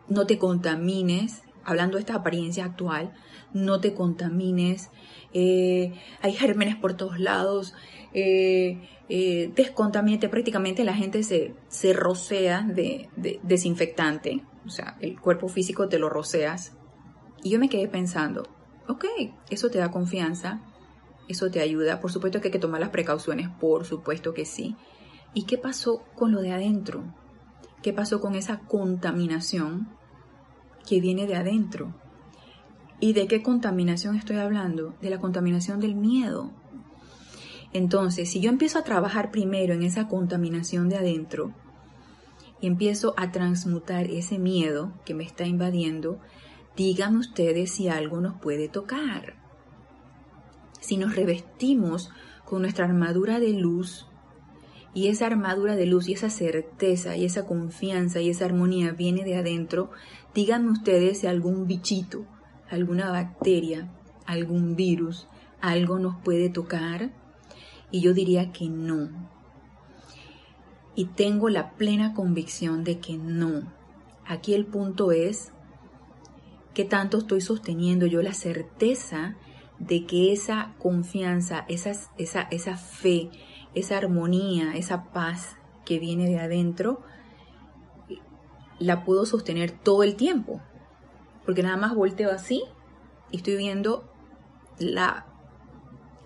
no 0.07 0.25
te 0.25 0.39
contamines, 0.39 1.43
hablando 1.63 1.97
de 1.97 2.01
esta 2.01 2.15
apariencia 2.15 2.65
actual, 2.65 3.13
no 3.53 3.79
te 3.79 3.93
contamines, 3.93 4.89
eh, 5.33 5.93
hay 6.21 6.33
gérmenes 6.33 6.75
por 6.75 6.95
todos 6.95 7.19
lados, 7.19 7.73
eh, 8.13 8.89
eh, 9.09 9.51
prácticamente 10.29 10.83
la 10.83 10.93
gente 10.93 11.23
se, 11.23 11.55
se 11.67 11.93
rocea 11.93 12.61
de, 12.61 13.09
de, 13.15 13.39
desinfectante, 13.43 14.43
o 14.65 14.69
sea, 14.69 14.97
el 15.01 15.19
cuerpo 15.19 15.47
físico 15.47 15.87
te 15.87 15.99
lo 15.99 16.09
roceas. 16.09 16.73
Y 17.43 17.51
yo 17.51 17.59
me 17.59 17.69
quedé 17.69 17.87
pensando, 17.87 18.47
ok, 18.87 19.05
eso 19.49 19.69
te 19.69 19.77
da 19.77 19.91
confianza, 19.91 20.61
eso 21.27 21.49
te 21.51 21.61
ayuda, 21.61 22.01
por 22.01 22.11
supuesto 22.11 22.41
que 22.41 22.47
hay 22.47 22.51
que 22.51 22.59
tomar 22.59 22.81
las 22.81 22.89
precauciones, 22.89 23.49
por 23.59 23.85
supuesto 23.85 24.33
que 24.33 24.45
sí. 24.45 24.75
¿Y 25.33 25.43
qué 25.43 25.57
pasó 25.57 26.03
con 26.15 26.31
lo 26.31 26.41
de 26.41 26.51
adentro? 26.51 27.03
¿Qué 27.83 27.93
pasó 27.93 28.19
con 28.19 28.35
esa 28.35 28.59
contaminación 28.61 29.87
que 30.87 30.99
viene 30.99 31.27
de 31.27 31.35
adentro? 31.35 31.93
¿Y 32.99 33.13
de 33.13 33.27
qué 33.27 33.41
contaminación 33.41 34.15
estoy 34.15 34.37
hablando? 34.37 34.93
De 35.01 35.09
la 35.09 35.19
contaminación 35.19 35.79
del 35.79 35.95
miedo. 35.95 36.51
Entonces, 37.71 38.29
si 38.29 38.41
yo 38.41 38.49
empiezo 38.49 38.79
a 38.79 38.83
trabajar 38.83 39.31
primero 39.31 39.73
en 39.73 39.83
esa 39.83 40.07
contaminación 40.07 40.89
de 40.89 40.97
adentro 40.97 41.53
y 42.59 42.67
empiezo 42.67 43.13
a 43.15 43.31
transmutar 43.31 44.07
ese 44.07 44.37
miedo 44.37 44.91
que 45.05 45.13
me 45.13 45.23
está 45.23 45.45
invadiendo, 45.45 46.19
díganme 46.75 47.19
ustedes 47.19 47.71
si 47.71 47.87
algo 47.87 48.19
nos 48.19 48.39
puede 48.41 48.67
tocar. 48.67 49.35
Si 50.81 50.97
nos 50.97 51.15
revestimos 51.15 52.11
con 52.43 52.63
nuestra 52.63 52.85
armadura 52.85 53.39
de 53.39 53.53
luz, 53.53 54.07
y 54.93 55.07
esa 55.07 55.27
armadura 55.27 55.75
de 55.75 55.85
luz 55.85 56.09
y 56.09 56.13
esa 56.13 56.29
certeza 56.29 57.15
y 57.15 57.23
esa 57.23 57.45
confianza 57.45 58.21
y 58.21 58.29
esa 58.29 58.45
armonía 58.45 58.91
viene 58.91 59.23
de 59.23 59.35
adentro, 59.35 59.91
díganme 60.33 60.71
ustedes 60.71 61.19
si 61.19 61.27
algún 61.27 61.67
bichito, 61.67 62.25
alguna 62.69 63.11
bacteria, 63.11 63.89
algún 64.25 64.75
virus, 64.75 65.27
algo 65.61 65.99
nos 65.99 66.15
puede 66.17 66.49
tocar. 66.49 67.11
Y 67.91 68.01
yo 68.01 68.13
diría 68.13 68.51
que 68.51 68.69
no. 68.69 69.09
Y 70.95 71.05
tengo 71.05 71.49
la 71.49 71.71
plena 71.71 72.13
convicción 72.13 72.83
de 72.83 72.99
que 72.99 73.17
no. 73.17 73.63
Aquí 74.25 74.53
el 74.53 74.65
punto 74.65 75.11
es 75.11 75.51
que 76.73 76.85
tanto 76.85 77.17
estoy 77.17 77.41
sosteniendo 77.41 78.05
yo 78.05 78.21
la 78.21 78.33
certeza 78.33 79.35
de 79.79 80.05
que 80.05 80.31
esa 80.31 80.75
confianza, 80.77 81.65
esa, 81.67 81.91
esa, 82.17 82.43
esa 82.51 82.77
fe, 82.77 83.31
esa 83.73 83.97
armonía, 83.97 84.75
esa 84.75 85.11
paz 85.11 85.55
que 85.85 85.99
viene 85.99 86.27
de 86.27 86.39
adentro, 86.39 87.01
la 88.77 89.03
puedo 89.03 89.25
sostener 89.25 89.71
todo 89.71 90.03
el 90.03 90.15
tiempo. 90.15 90.61
Porque 91.49 91.63
nada 91.63 91.77
más 91.77 91.95
volteo 91.95 92.29
así 92.29 92.61
y 93.31 93.37
estoy 93.37 93.55
viendo 93.55 94.07
la, 94.77 95.25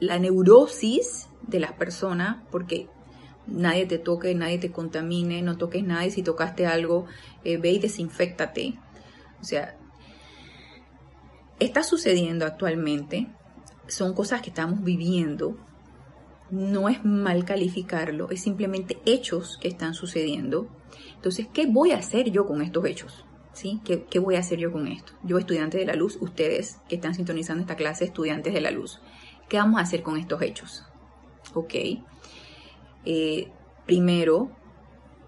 la 0.01 0.19
neurosis 0.19 1.29
de 1.43 1.61
las 1.61 1.71
personas, 1.71 2.43
porque 2.51 2.89
nadie 3.47 3.85
te 3.85 3.99
toque, 3.99 4.35
nadie 4.35 4.57
te 4.57 4.73
contamine, 4.73 5.41
no 5.41 5.57
toques 5.57 5.81
nada 5.81 6.09
si 6.09 6.23
tocaste 6.23 6.67
algo, 6.67 7.05
eh, 7.45 7.55
ve 7.55 7.71
y 7.71 7.79
desinfectate. 7.79 8.77
O 9.39 9.45
sea, 9.45 9.77
está 11.57 11.83
sucediendo 11.83 12.45
actualmente, 12.45 13.29
son 13.87 14.13
cosas 14.13 14.41
que 14.41 14.49
estamos 14.49 14.83
viviendo, 14.83 15.55
no 16.51 16.89
es 16.89 17.05
mal 17.05 17.45
calificarlo, 17.45 18.29
es 18.29 18.41
simplemente 18.41 18.99
hechos 19.05 19.57
que 19.61 19.69
están 19.69 19.93
sucediendo. 19.93 20.67
Entonces, 21.15 21.47
¿qué 21.53 21.65
voy 21.65 21.91
a 21.91 21.99
hacer 21.99 22.29
yo 22.29 22.45
con 22.45 22.61
estos 22.61 22.85
hechos? 22.85 23.25
¿Sí? 23.53 23.81
¿Qué, 23.85 24.03
¿Qué, 24.05 24.19
voy 24.19 24.35
a 24.35 24.39
hacer 24.39 24.57
yo 24.57 24.71
con 24.71 24.87
esto? 24.87 25.13
Yo, 25.23 25.37
estudiante 25.37 25.77
de 25.77 25.85
la 25.85 25.93
luz, 25.93 26.17
ustedes 26.19 26.79
que 26.89 26.95
están 26.95 27.13
sintonizando 27.13 27.61
esta 27.61 27.75
clase, 27.75 28.05
estudiantes 28.05 28.53
de 28.53 28.61
la 28.61 28.71
luz, 28.71 28.99
¿qué 29.47 29.57
vamos 29.57 29.79
a 29.79 29.83
hacer 29.83 30.01
con 30.01 30.17
estos 30.17 30.41
hechos? 30.41 30.83
Ok. 31.53 31.73
Eh, 33.05 33.51
primero, 33.85 34.51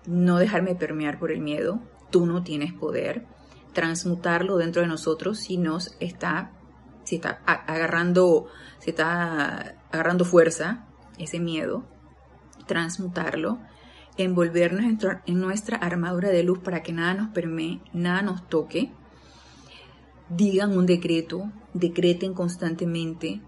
no 0.06 0.38
dejarme 0.38 0.76
permear 0.76 1.20
por 1.20 1.32
el 1.32 1.42
miedo. 1.42 1.80
Tú 2.12 2.26
no 2.26 2.44
tienes 2.44 2.74
poder. 2.74 3.26
Transmutarlo 3.74 4.58
dentro 4.58 4.82
de 4.82 4.88
nosotros 4.88 5.40
si 5.40 5.58
nos 5.58 5.96
está, 6.00 6.52
si 7.04 7.16
está 7.16 7.42
agarrando, 7.46 8.48
si 8.80 8.92
está 8.92 9.76
agarrando 9.92 10.24
fuerza, 10.24 10.88
ese 11.18 11.40
miedo, 11.40 11.84
transmutarlo, 12.68 13.60
envolvernos 14.18 14.86
en 15.26 15.40
nuestra 15.40 15.78
armadura 15.78 16.30
de 16.30 16.44
luz 16.44 16.60
para 16.60 16.84
que 16.84 16.94
nada 16.94 17.14
nos 17.14 17.30
permee, 17.30 17.82
nada 17.94 18.22
nos 18.22 18.48
toque. 18.48 18.92
Digan 20.30 20.78
un 20.78 20.86
decreto, 20.86 21.52
decreten 21.74 22.34
constantemente, 22.34 23.42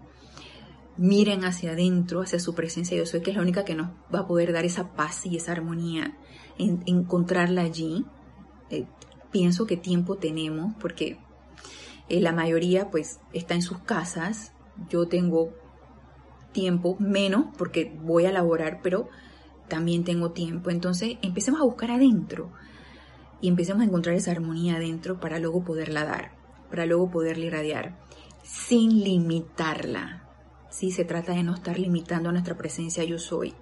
miren 0.96 1.44
hacia 1.44 1.72
adentro, 1.72 2.20
hacia 2.20 2.38
su 2.38 2.54
presencia 2.54 2.96
yo 2.96 3.06
soy, 3.06 3.22
que 3.22 3.30
es 3.30 3.36
la 3.36 3.42
única 3.42 3.64
que 3.64 3.74
nos 3.74 3.88
va 4.14 4.20
a 4.20 4.26
poder 4.26 4.52
dar 4.52 4.64
esa 4.64 4.92
paz 4.92 5.24
y 5.26 5.36
esa 5.36 5.52
armonía, 5.52 6.16
en, 6.58 6.82
encontrarla 6.86 7.62
allí. 7.62 8.04
Eh, 8.70 8.84
pienso 9.30 9.66
que 9.66 9.76
tiempo 9.76 10.16
tenemos, 10.16 10.74
porque 10.80 11.18
eh, 12.08 12.20
la 12.20 12.32
mayoría 12.32 12.90
pues 12.90 13.20
está 13.32 13.54
en 13.54 13.62
sus 13.62 13.78
casas. 13.78 14.52
Yo 14.90 15.08
tengo 15.08 15.52
tiempo, 16.52 16.96
menos 16.98 17.46
porque 17.56 17.96
voy 18.02 18.26
a 18.26 18.32
laborar, 18.32 18.80
pero 18.82 19.08
también 19.68 20.04
tengo 20.04 20.32
tiempo. 20.32 20.70
Entonces 20.70 21.16
empecemos 21.22 21.60
a 21.60 21.64
buscar 21.64 21.90
adentro 21.90 22.50
y 23.40 23.48
empecemos 23.48 23.82
a 23.82 23.86
encontrar 23.86 24.16
esa 24.16 24.32
armonía 24.32 24.76
adentro 24.76 25.20
para 25.20 25.38
luego 25.38 25.64
poderla 25.64 26.04
dar, 26.04 26.32
para 26.70 26.86
luego 26.86 27.10
poderla 27.10 27.44
irradiar, 27.44 27.98
sin 28.42 29.04
limitarla. 29.04 30.24
Sí, 30.70 30.90
se 30.90 31.04
trata 31.04 31.32
de 31.32 31.42
no 31.42 31.54
estar 31.54 31.78
limitando 31.78 32.30
nuestra 32.32 32.56
presencia 32.56 33.04
yo 33.04 33.18
soy. 33.18 33.54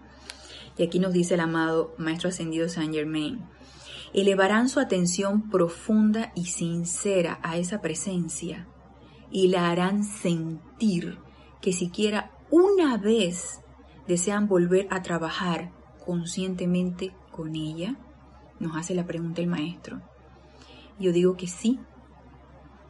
Y 0.78 0.82
aquí 0.82 0.98
nos 0.98 1.12
dice 1.12 1.34
el 1.34 1.40
amado 1.40 1.94
Maestro 1.98 2.28
Ascendido 2.28 2.68
Saint 2.68 2.94
Germain, 2.94 3.44
elevarán 4.12 4.68
su 4.68 4.80
atención 4.80 5.50
profunda 5.50 6.32
y 6.34 6.46
sincera 6.46 7.38
a 7.42 7.56
esa 7.56 7.80
presencia 7.80 8.66
y 9.30 9.48
la 9.48 9.70
harán 9.70 10.04
sentir 10.04 11.18
que 11.60 11.72
siquiera 11.72 12.30
una 12.50 12.96
vez 12.96 13.60
desean 14.06 14.48
volver 14.48 14.86
a 14.90 15.02
trabajar 15.02 15.72
conscientemente 16.06 17.12
con 17.30 17.54
ella? 17.54 17.96
Nos 18.60 18.76
hace 18.76 18.94
la 18.94 19.04
pregunta 19.04 19.42
el 19.42 19.48
maestro. 19.48 20.00
Yo 20.98 21.12
digo 21.12 21.36
que 21.36 21.46
sí. 21.46 21.78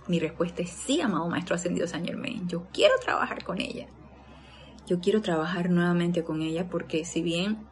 Mi 0.07 0.21
respuesta 0.21 0.63
es 0.63 0.71
sí, 0.71 1.01
amado 1.01 1.29
maestro 1.29 1.57
ascendido 1.57 1.89
San 1.89 2.05
Germain. 2.05 2.47
Yo 2.47 2.69
quiero 2.73 2.95
trabajar 3.03 3.43
con 3.43 3.61
ella. 3.61 3.89
Yo 4.87 5.01
quiero 5.01 5.21
trabajar 5.21 5.71
nuevamente 5.71 6.23
con 6.23 6.43
ella 6.43 6.69
porque 6.69 7.05
si 7.05 7.23
bien 7.23 7.67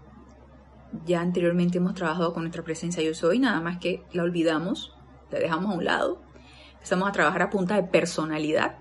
ya 1.06 1.20
anteriormente 1.20 1.78
hemos 1.78 1.94
trabajado 1.94 2.32
con 2.32 2.42
nuestra 2.42 2.64
presencia 2.64 3.02
yo 3.02 3.14
soy, 3.14 3.38
nada 3.38 3.60
más 3.60 3.78
que 3.78 4.02
la 4.12 4.24
olvidamos, 4.24 4.96
la 5.30 5.38
dejamos 5.38 5.72
a 5.72 5.76
un 5.76 5.84
lado, 5.84 6.22
empezamos 6.74 7.08
a 7.08 7.12
trabajar 7.12 7.42
a 7.42 7.50
punta 7.50 7.76
de 7.76 7.84
personalidad. 7.84 8.78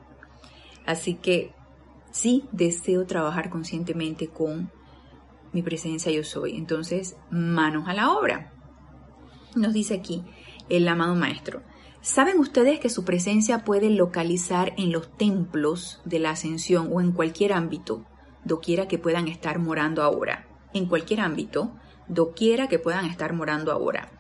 Así 0.85 1.15
que 1.15 1.53
sí 2.11 2.45
deseo 2.51 3.05
trabajar 3.05 3.49
conscientemente 3.49 4.27
con 4.27 4.71
mi 5.53 5.61
presencia 5.61 6.11
yo 6.11 6.23
soy. 6.23 6.57
Entonces, 6.57 7.15
manos 7.29 7.87
a 7.87 7.93
la 7.93 8.11
obra. 8.11 8.51
Nos 9.55 9.73
dice 9.73 9.93
aquí 9.95 10.23
el 10.69 10.87
amado 10.87 11.15
maestro. 11.15 11.61
¿Saben 12.01 12.39
ustedes 12.39 12.79
que 12.79 12.89
su 12.89 13.05
presencia 13.05 13.63
puede 13.63 13.89
localizar 13.89 14.73
en 14.77 14.91
los 14.91 15.15
templos 15.15 16.01
de 16.03 16.19
la 16.19 16.31
ascensión 16.31 16.89
o 16.91 16.99
en 16.99 17.13
cualquier 17.13 17.53
ámbito, 17.53 18.03
doquiera 18.43 18.87
que 18.89 18.97
puedan 18.97 19.29
estar 19.29 19.59
morando 19.59 20.03
ahora? 20.03 20.47
En 20.73 20.87
cualquier 20.87 21.21
ámbito, 21.21 21.71
doquiera 22.07 22.67
que 22.67 22.79
puedan 22.79 23.05
estar 23.05 23.31
morando 23.33 23.71
ahora. 23.71 24.11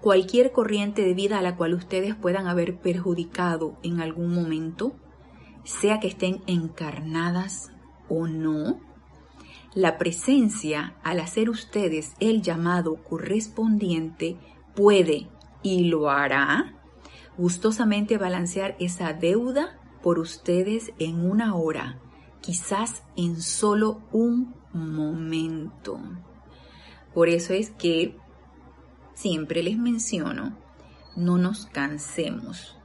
Cualquier 0.00 0.52
corriente 0.52 1.02
de 1.02 1.14
vida 1.14 1.38
a 1.38 1.42
la 1.42 1.56
cual 1.56 1.74
ustedes 1.74 2.14
puedan 2.16 2.46
haber 2.46 2.78
perjudicado 2.78 3.76
en 3.82 4.00
algún 4.00 4.34
momento, 4.34 4.96
sea 5.64 6.00
que 6.00 6.08
estén 6.08 6.42
encarnadas 6.46 7.70
o 8.08 8.26
no, 8.26 8.80
la 9.74 9.98
presencia, 9.98 10.94
al 11.02 11.20
hacer 11.20 11.50
ustedes 11.50 12.14
el 12.20 12.42
llamado 12.42 12.96
correspondiente, 13.04 14.36
puede 14.74 15.28
y 15.62 15.84
lo 15.84 16.10
hará 16.10 16.74
gustosamente 17.36 18.18
balancear 18.18 18.76
esa 18.80 19.12
deuda 19.12 19.78
por 20.02 20.18
ustedes 20.18 20.92
en 20.98 21.28
una 21.30 21.54
hora, 21.54 22.00
quizás 22.40 23.04
en 23.16 23.40
solo 23.40 24.02
un 24.12 24.54
momento. 24.72 26.00
Por 27.14 27.28
eso 27.28 27.52
es 27.52 27.70
que 27.70 28.16
siempre 29.14 29.62
les 29.62 29.78
menciono, 29.78 30.56
no 31.16 31.38
nos 31.38 31.66
cansemos 31.66 32.76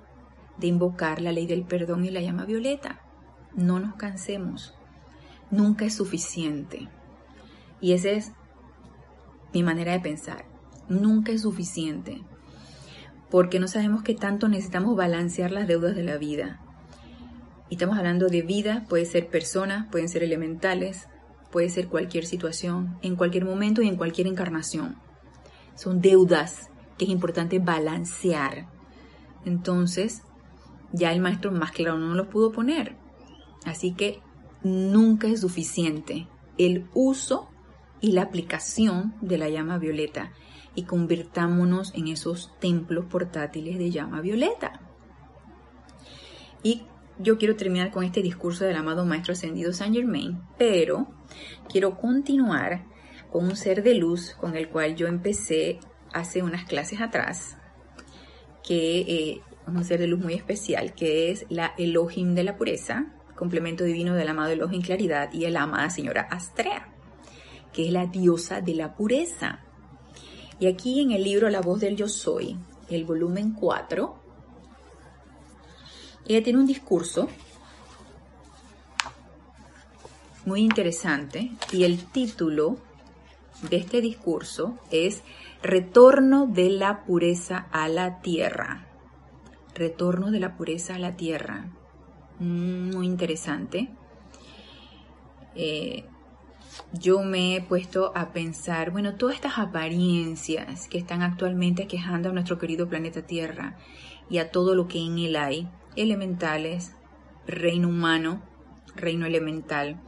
de 0.57 0.67
invocar 0.67 1.21
la 1.21 1.31
ley 1.31 1.47
del 1.47 1.63
perdón 1.63 2.05
y 2.05 2.11
la 2.11 2.21
llama 2.21 2.45
violeta. 2.45 3.01
No 3.55 3.79
nos 3.79 3.95
cansemos. 3.95 4.73
Nunca 5.53 5.85
es 5.85 5.95
suficiente. 5.95 6.89
Y 7.79 7.93
esa 7.93 8.09
es 8.09 8.31
mi 9.53 9.61
manera 9.61 9.91
de 9.91 9.99
pensar. 9.99 10.45
Nunca 10.89 11.31
es 11.31 11.43
suficiente 11.43 12.23
porque 13.29 13.59
no 13.59 13.67
sabemos 13.67 14.03
qué 14.03 14.13
tanto 14.13 14.47
necesitamos 14.47 14.95
balancear 14.95 15.51
las 15.51 15.67
deudas 15.67 15.95
de 15.95 16.03
la 16.03 16.17
vida. 16.17 16.59
Y 17.67 17.75
estamos 17.75 17.97
hablando 17.97 18.27
de 18.27 18.43
vida, 18.43 18.85
puede 18.87 19.05
ser 19.05 19.27
personas, 19.27 19.87
pueden 19.91 20.07
ser 20.07 20.21
elementales, 20.21 21.07
puede 21.51 21.69
ser 21.69 21.87
cualquier 21.87 22.27
situación, 22.27 22.97
en 23.01 23.15
cualquier 23.15 23.45
momento 23.45 23.81
y 23.81 23.87
en 23.87 23.95
cualquier 23.95 24.27
encarnación. 24.27 24.97
Son 25.73 25.99
deudas 25.99 26.69
que 26.97 27.05
es 27.05 27.11
importante 27.11 27.57
balancear. 27.57 28.67
Entonces, 29.45 30.21
ya 30.91 31.11
el 31.11 31.19
maestro 31.19 31.51
más 31.51 31.71
claro 31.71 31.97
no 31.97 32.13
lo 32.13 32.29
pudo 32.29 32.51
poner. 32.51 32.95
Así 33.65 33.93
que 33.93 34.19
nunca 34.63 35.27
es 35.27 35.41
suficiente 35.41 36.27
el 36.57 36.87
uso 36.93 37.49
y 38.01 38.11
la 38.11 38.23
aplicación 38.23 39.15
de 39.21 39.37
la 39.37 39.49
llama 39.49 39.77
violeta 39.77 40.33
y 40.75 40.83
convirtámonos 40.83 41.93
en 41.95 42.07
esos 42.07 42.51
templos 42.59 43.05
portátiles 43.05 43.77
de 43.77 43.91
llama 43.91 44.21
violeta. 44.21 44.81
Y 46.63 46.83
yo 47.19 47.37
quiero 47.37 47.55
terminar 47.55 47.91
con 47.91 48.03
este 48.03 48.21
discurso 48.21 48.65
del 48.65 48.75
amado 48.75 49.05
Maestro 49.05 49.33
Ascendido 49.33 49.71
Saint 49.73 49.95
Germain, 49.95 50.41
pero 50.57 51.07
quiero 51.69 51.97
continuar 51.97 52.85
con 53.31 53.45
un 53.45 53.55
ser 53.55 53.83
de 53.83 53.95
luz 53.95 54.35
con 54.39 54.55
el 54.55 54.69
cual 54.69 54.95
yo 54.95 55.07
empecé 55.07 55.79
hace 56.13 56.41
unas 56.41 56.65
clases 56.65 57.01
atrás, 57.01 57.57
que 58.63 58.99
eh, 58.99 59.41
es 59.67 59.73
un 59.73 59.83
ser 59.83 59.99
de 59.99 60.07
luz 60.07 60.19
muy 60.19 60.33
especial, 60.33 60.93
que 60.93 61.31
es 61.31 61.45
la 61.49 61.73
Elohim 61.77 62.35
de 62.35 62.43
la 62.43 62.55
pureza, 62.55 63.13
complemento 63.43 63.83
divino 63.83 64.15
del 64.15 64.29
amado 64.29 64.51
Elohim 64.51 64.81
Claridad 64.81 65.33
y 65.33 65.45
la 65.49 65.63
amada 65.63 65.89
señora 65.89 66.29
Astrea, 66.31 66.87
que 67.73 67.87
es 67.87 67.91
la 67.91 68.05
diosa 68.05 68.61
de 68.61 68.73
la 68.73 68.95
pureza. 68.95 69.59
Y 70.61 70.67
aquí 70.67 71.01
en 71.01 71.11
el 71.11 71.25
libro 71.25 71.49
La 71.49 71.59
voz 71.59 71.81
del 71.81 71.97
yo 71.97 72.07
soy, 72.07 72.57
el 72.89 73.03
volumen 73.03 73.51
4, 73.51 74.15
ella 76.25 76.41
tiene 76.41 76.59
un 76.59 76.65
discurso 76.65 77.27
muy 80.45 80.61
interesante 80.61 81.51
y 81.73 81.83
el 81.83 82.05
título 82.05 82.77
de 83.69 83.75
este 83.75 83.99
discurso 83.99 84.79
es 84.89 85.21
Retorno 85.61 86.47
de 86.47 86.69
la 86.69 87.03
pureza 87.03 87.67
a 87.73 87.89
la 87.89 88.21
tierra. 88.21 88.87
Retorno 89.75 90.31
de 90.31 90.39
la 90.39 90.55
pureza 90.55 90.95
a 90.95 90.99
la 90.99 91.17
tierra. 91.17 91.65
Mm, 92.43 92.93
muy 92.93 93.05
interesante. 93.07 93.89
Eh, 95.55 96.03
yo 96.91 97.23
me 97.23 97.55
he 97.55 97.61
puesto 97.61 98.11
a 98.15 98.33
pensar, 98.33 98.91
bueno, 98.91 99.15
todas 99.15 99.35
estas 99.35 99.59
apariencias 99.59 100.89
que 100.89 100.97
están 100.97 101.21
actualmente 101.21 101.87
quejando 101.87 102.29
a 102.29 102.33
nuestro 102.33 102.57
querido 102.57 102.89
planeta 102.89 103.21
Tierra 103.21 103.77
y 104.29 104.39
a 104.39 104.51
todo 104.51 104.75
lo 104.75 104.89
que 104.89 104.99
en 104.99 105.19
él 105.19 105.37
hay, 105.37 105.69
elementales, 105.95 106.93
reino 107.47 107.87
humano, 107.87 108.41
reino 108.95 109.25
elemental, 109.25 110.01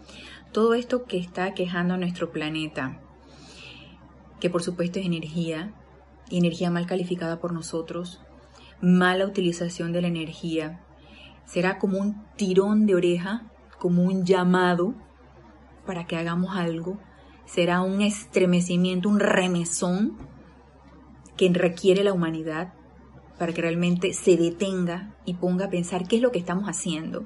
todo 0.51 0.73
esto 0.73 1.05
que 1.05 1.17
está 1.17 1.53
quejando 1.53 1.93
a 1.93 1.97
nuestro 1.97 2.31
planeta, 2.31 2.99
que 4.41 4.49
por 4.49 4.61
supuesto 4.61 4.99
es 4.99 5.05
energía, 5.05 5.73
energía 6.31 6.69
mal 6.69 6.85
calificada 6.85 7.39
por 7.39 7.53
nosotros, 7.53 8.21
mala 8.81 9.25
utilización 9.25 9.93
de 9.93 10.01
la 10.01 10.07
energía, 10.07 10.84
será 11.45 11.77
como 11.77 11.99
un 11.99 12.23
tirón 12.35 12.85
de 12.85 12.95
oreja, 12.95 13.43
como 13.79 14.03
un 14.03 14.25
llamado 14.25 14.93
para 15.85 16.05
que 16.07 16.17
hagamos 16.17 16.55
algo, 16.55 16.97
será 17.45 17.81
un 17.81 18.01
estremecimiento, 18.01 19.07
un 19.07 19.19
remesón 19.19 20.17
que 21.37 21.49
requiere 21.49 22.03
la 22.03 22.13
humanidad 22.13 22.73
para 23.37 23.53
que 23.53 23.61
realmente 23.61 24.13
se 24.13 24.37
detenga 24.37 25.13
y 25.25 25.35
ponga 25.35 25.65
a 25.65 25.69
pensar 25.69 26.07
qué 26.07 26.17
es 26.17 26.21
lo 26.21 26.31
que 26.31 26.39
estamos 26.39 26.65
haciendo, 26.65 27.25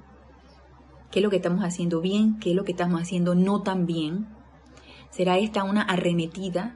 qué 1.11 1.19
es 1.19 1.23
lo 1.23 1.29
que 1.29 1.37
estamos 1.37 1.63
haciendo 1.63 2.01
bien, 2.01 2.39
qué 2.39 2.51
es 2.51 2.55
lo 2.55 2.63
que 2.63 2.71
estamos 2.71 3.01
haciendo 3.01 3.35
no 3.35 3.61
tan 3.61 3.85
bien. 3.85 4.27
Será 5.11 5.37
esta 5.37 5.63
una 5.63 5.83
arremetida 5.83 6.75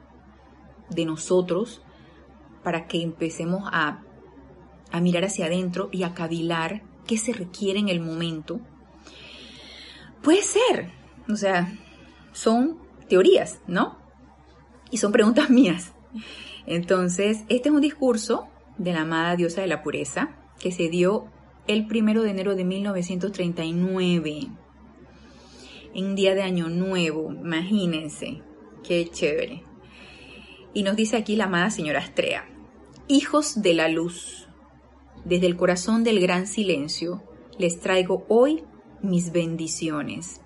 de 0.90 1.04
nosotros 1.04 1.82
para 2.62 2.86
que 2.86 3.02
empecemos 3.02 3.68
a, 3.72 4.02
a 4.92 5.00
mirar 5.00 5.24
hacia 5.24 5.46
adentro 5.46 5.88
y 5.92 6.04
a 6.04 6.14
cavilar 6.14 6.82
qué 7.06 7.18
se 7.18 7.32
requiere 7.32 7.78
en 7.78 7.88
el 7.88 8.00
momento. 8.00 8.60
Puede 10.22 10.42
ser, 10.42 10.90
o 11.28 11.36
sea, 11.36 11.72
son 12.32 12.78
teorías, 13.08 13.60
¿no? 13.66 13.98
Y 14.90 14.98
son 14.98 15.12
preguntas 15.12 15.50
mías. 15.50 15.92
Entonces, 16.66 17.44
este 17.48 17.68
es 17.68 17.74
un 17.74 17.80
discurso 17.80 18.48
de 18.78 18.92
la 18.92 19.02
amada 19.02 19.36
diosa 19.36 19.60
de 19.60 19.66
la 19.66 19.82
pureza 19.82 20.36
que 20.58 20.72
se 20.72 20.88
dio 20.88 21.26
el 21.66 21.86
primero 21.86 22.22
de 22.22 22.30
enero 22.30 22.54
de 22.54 22.64
1939, 22.64 24.48
en 25.94 26.14
día 26.14 26.34
de 26.34 26.42
año 26.42 26.68
nuevo, 26.68 27.32
imagínense, 27.32 28.42
qué 28.82 29.08
chévere. 29.10 29.62
Y 30.74 30.82
nos 30.82 30.96
dice 30.96 31.16
aquí 31.16 31.36
la 31.36 31.44
amada 31.44 31.70
señora 31.70 32.00
Astrea, 32.00 32.48
hijos 33.08 33.62
de 33.62 33.74
la 33.74 33.88
luz, 33.88 34.48
desde 35.24 35.46
el 35.46 35.56
corazón 35.56 36.04
del 36.04 36.20
gran 36.20 36.46
silencio, 36.46 37.22
les 37.58 37.80
traigo 37.80 38.24
hoy 38.28 38.64
mis 39.02 39.32
bendiciones 39.32 40.40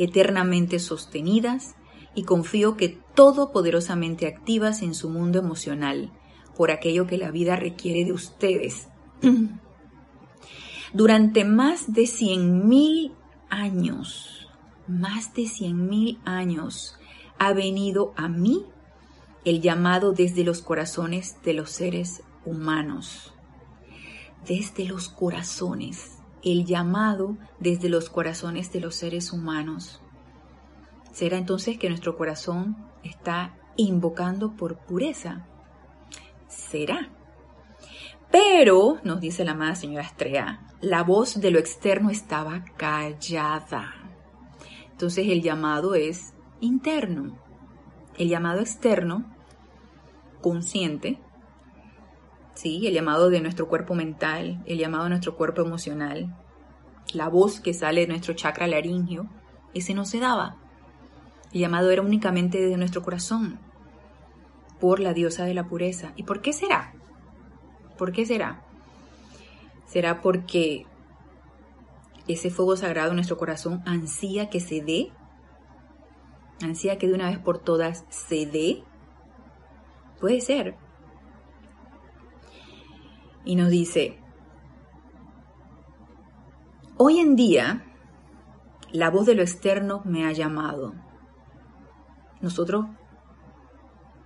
eternamente 0.00 0.78
sostenidas 0.78 1.74
y 2.14 2.24
confío 2.24 2.76
que 2.76 2.98
todopoderosamente 3.14 4.26
activas 4.26 4.80
en 4.80 4.94
su 4.94 5.10
mundo 5.10 5.38
emocional 5.38 6.10
por 6.56 6.70
aquello 6.70 7.06
que 7.06 7.18
la 7.18 7.30
vida 7.30 7.56
requiere 7.56 8.06
de 8.06 8.12
ustedes. 8.12 8.88
Durante 10.94 11.44
más 11.44 11.92
de 11.92 12.06
cien 12.06 12.66
mil 12.66 13.12
años, 13.50 14.48
más 14.88 15.34
de 15.34 15.46
cien 15.46 15.86
mil 15.88 16.18
años, 16.24 16.98
ha 17.38 17.52
venido 17.52 18.14
a 18.16 18.28
mí 18.28 18.64
el 19.44 19.60
llamado 19.60 20.12
desde 20.12 20.44
los 20.44 20.62
corazones 20.62 21.36
de 21.44 21.52
los 21.52 21.70
seres 21.70 22.22
humanos. 22.44 23.34
Desde 24.46 24.84
los 24.84 25.08
corazones 25.08 26.20
el 26.42 26.64
llamado 26.64 27.36
desde 27.58 27.88
los 27.88 28.08
corazones 28.08 28.72
de 28.72 28.80
los 28.80 28.94
seres 28.94 29.32
humanos. 29.32 30.00
¿Será 31.12 31.38
entonces 31.38 31.78
que 31.78 31.88
nuestro 31.88 32.16
corazón 32.16 32.76
está 33.02 33.56
invocando 33.76 34.56
por 34.56 34.78
pureza? 34.78 35.46
Será. 36.48 37.10
Pero, 38.30 38.98
nos 39.02 39.20
dice 39.20 39.44
la 39.44 39.52
amada 39.52 39.74
señora 39.74 40.04
Estrella, 40.04 40.60
la 40.80 41.02
voz 41.02 41.40
de 41.40 41.50
lo 41.50 41.58
externo 41.58 42.10
estaba 42.10 42.64
callada. 42.76 43.94
Entonces 44.92 45.26
el 45.28 45.42
llamado 45.42 45.94
es 45.94 46.32
interno. 46.60 47.36
El 48.16 48.28
llamado 48.28 48.60
externo, 48.60 49.24
consciente, 50.40 51.18
¿sí? 52.54 52.86
el 52.86 52.94
llamado 52.94 53.30
de 53.30 53.40
nuestro 53.40 53.68
cuerpo 53.68 53.94
mental, 53.94 54.62
el 54.66 54.78
llamado 54.78 55.04
de 55.04 55.10
nuestro 55.10 55.36
cuerpo 55.36 55.62
emocional, 55.62 56.36
la 57.12 57.28
voz 57.28 57.60
que 57.60 57.74
sale 57.74 58.02
de 58.02 58.08
nuestro 58.08 58.34
chakra 58.34 58.66
laringio, 58.66 59.28
ese 59.74 59.94
no 59.94 60.04
se 60.04 60.20
daba. 60.20 60.56
El 61.52 61.60
llamado 61.60 61.90
era 61.90 62.02
únicamente 62.02 62.58
de 62.60 62.76
nuestro 62.76 63.02
corazón, 63.02 63.58
por 64.80 64.98
la 64.98 65.12
diosa 65.12 65.44
de 65.44 65.54
la 65.54 65.68
pureza. 65.68 66.12
¿Y 66.16 66.24
por 66.24 66.40
qué 66.40 66.52
será? 66.52 66.94
¿Por 67.98 68.12
qué 68.12 68.24
será? 68.24 68.62
¿Será 69.86 70.22
porque 70.22 70.86
ese 72.26 72.50
fuego 72.50 72.76
sagrado 72.76 73.10
en 73.10 73.16
nuestro 73.16 73.36
corazón 73.36 73.82
ansía 73.84 74.48
que 74.48 74.60
se 74.60 74.80
dé? 74.80 75.12
¿Ansía 76.62 76.98
que 76.98 77.08
de 77.08 77.14
una 77.14 77.28
vez 77.28 77.38
por 77.38 77.58
todas 77.58 78.04
se 78.08 78.46
dé? 78.46 78.82
Puede 80.20 80.40
ser. 80.40 80.76
Y 83.44 83.56
nos 83.56 83.70
dice, 83.70 84.18
hoy 86.96 87.18
en 87.18 87.36
día 87.36 87.84
la 88.92 89.10
voz 89.10 89.26
de 89.26 89.34
lo 89.34 89.42
externo 89.42 90.02
me 90.04 90.26
ha 90.26 90.32
llamado. 90.32 90.94
Nosotros 92.40 92.86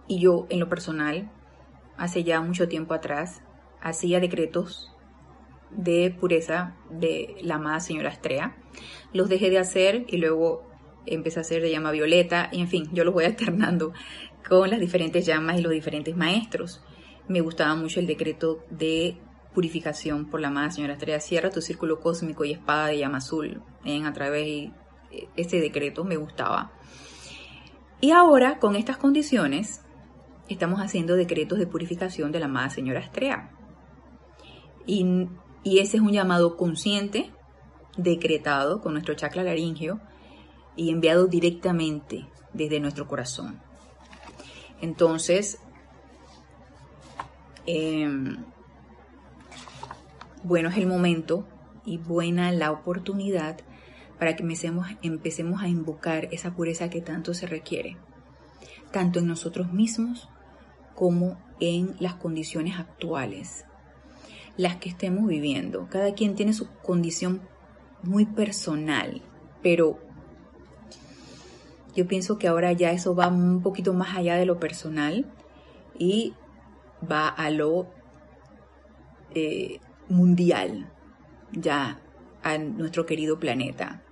y 0.07 0.21
yo 0.21 0.47
en 0.51 0.61
lo 0.61 0.69
personal, 0.69 1.31
hace 1.97 2.25
ya 2.25 2.41
mucho 2.41 2.69
tiempo 2.69 2.95
atrás, 2.95 3.43
hacía 3.81 4.21
decretos 4.21 4.93
de 5.71 6.15
pureza 6.19 6.77
de 6.91 7.37
la 7.43 7.57
amada 7.57 7.81
señora 7.81 8.11
Estrella. 8.11 8.57
Los 9.13 9.29
dejé 9.29 9.51
de 9.51 9.59
hacer 9.59 10.05
y 10.09 10.19
luego 10.19 10.63
empecé 11.07 11.41
a 11.41 11.43
hacer 11.43 11.63
de 11.63 11.71
llama 11.71 11.91
violeta 11.91 12.49
y 12.53 12.61
en 12.61 12.69
fin, 12.69 12.89
yo 12.93 13.05
los 13.05 13.15
voy 13.15 13.25
alternando 13.27 13.93
con 14.49 14.71
las 14.71 14.81
diferentes 14.81 15.27
llamas 15.27 15.59
y 15.59 15.63
los 15.63 15.73
diferentes 15.73 16.17
maestros. 16.17 16.83
Me 17.29 17.41
gustaba 17.41 17.75
mucho 17.75 18.01
el 18.01 18.07
decreto 18.07 18.65
de 18.71 19.17
purificación 19.55 20.27
por 20.27 20.41
la 20.41 20.49
amada 20.49 20.71
señora 20.71 20.95
Estrella. 20.95 21.21
Cierra 21.21 21.51
tu 21.51 21.63
círculo 21.63 22.01
cósmico 22.01 22.45
y 22.45 22.53
espada 22.53 22.89
de 22.89 22.99
llama 22.99 23.19
azul 23.19 23.63
en 23.85 24.05
a 24.05 24.13
través 24.13 24.45
de 24.45 24.73
ese 25.37 25.61
decreto 25.61 26.05
me 26.05 26.17
gustaba. 26.17 26.73
Y 28.01 28.11
ahora, 28.11 28.59
con 28.59 28.77
estas 28.77 28.99
condiciones, 28.99 29.81
estamos 30.49 30.81
haciendo 30.81 31.15
decretos 31.15 31.59
de 31.59 31.67
purificación 31.67 32.33
de 32.33 32.41
la 32.41 32.47
amada 32.47 32.69
señora 32.69 33.01
Estrella. 33.01 33.51
Y, 34.87 35.29
y 35.63 35.79
ese 35.79 35.97
es 35.97 36.03
un 36.03 36.13
llamado 36.13 36.57
consciente, 36.57 37.31
decretado 37.97 38.81
con 38.81 38.93
nuestro 38.93 39.15
chakra 39.15 39.45
laringio 39.45 40.01
y 40.77 40.91
enviado 40.91 41.27
directamente 41.27 42.27
desde 42.53 42.81
nuestro 42.81 43.07
corazón. 43.07 43.63
Entonces, 44.81 45.61
em, 47.67 48.37
bueno 50.43 50.69
es 50.69 50.77
el 50.77 50.87
momento 50.87 51.47
y 51.85 51.99
buena 51.99 52.53
la 52.53 52.73
oportunidad 52.73 53.59
para 54.19 54.37
que 54.37 54.43
empecemos, 54.43 54.87
empecemos 55.03 55.63
a 55.63 55.69
invocar 55.69 56.29
esa 56.31 56.55
pureza 56.55 56.91
que 56.91 57.01
tanto 57.01 57.35
se 57.35 57.47
requiere, 57.47 57.97
tanto 58.93 59.19
en 59.19 59.27
nosotros 59.27 59.73
mismos 59.73 60.29
como 60.95 61.39
en 61.61 61.97
las 61.99 62.15
condiciones 62.15 62.79
actuales, 62.79 63.65
las 64.57 64.77
que 64.77 64.89
estemos 64.89 65.27
viviendo. 65.27 65.89
Cada 65.91 66.15
quien 66.15 66.35
tiene 66.35 66.53
su 66.53 66.69
condición 66.83 67.43
muy 68.03 68.27
personal, 68.27 69.23
pero 69.63 69.99
yo 71.97 72.07
pienso 72.07 72.39
que 72.39 72.49
ahora 72.49 72.73
ya 72.73 72.93
eso 72.93 73.15
va 73.15 73.29
un 73.29 73.63
poquito 73.63 73.93
más 73.95 74.17
allá 74.17 74.37
de 74.37 74.47
lo 74.47 74.59
personal 74.59 75.27
y 75.99 76.35
va 77.11 77.29
a 77.29 77.51
lo 77.51 77.91
eh, 79.35 79.81
mundial, 80.09 80.91
ya 81.53 82.01
a 82.43 82.59
nuestro 82.59 83.07
querido 83.07 83.39
planeta. 83.39 84.03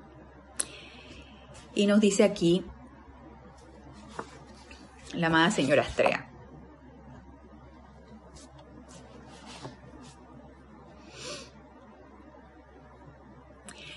Y 1.75 1.87
nos 1.87 2.01
dice 2.01 2.25
aquí 2.25 2.65
la 5.15 5.29
amada 5.29 5.51
señora 5.51 5.83
Astrea. 5.83 6.29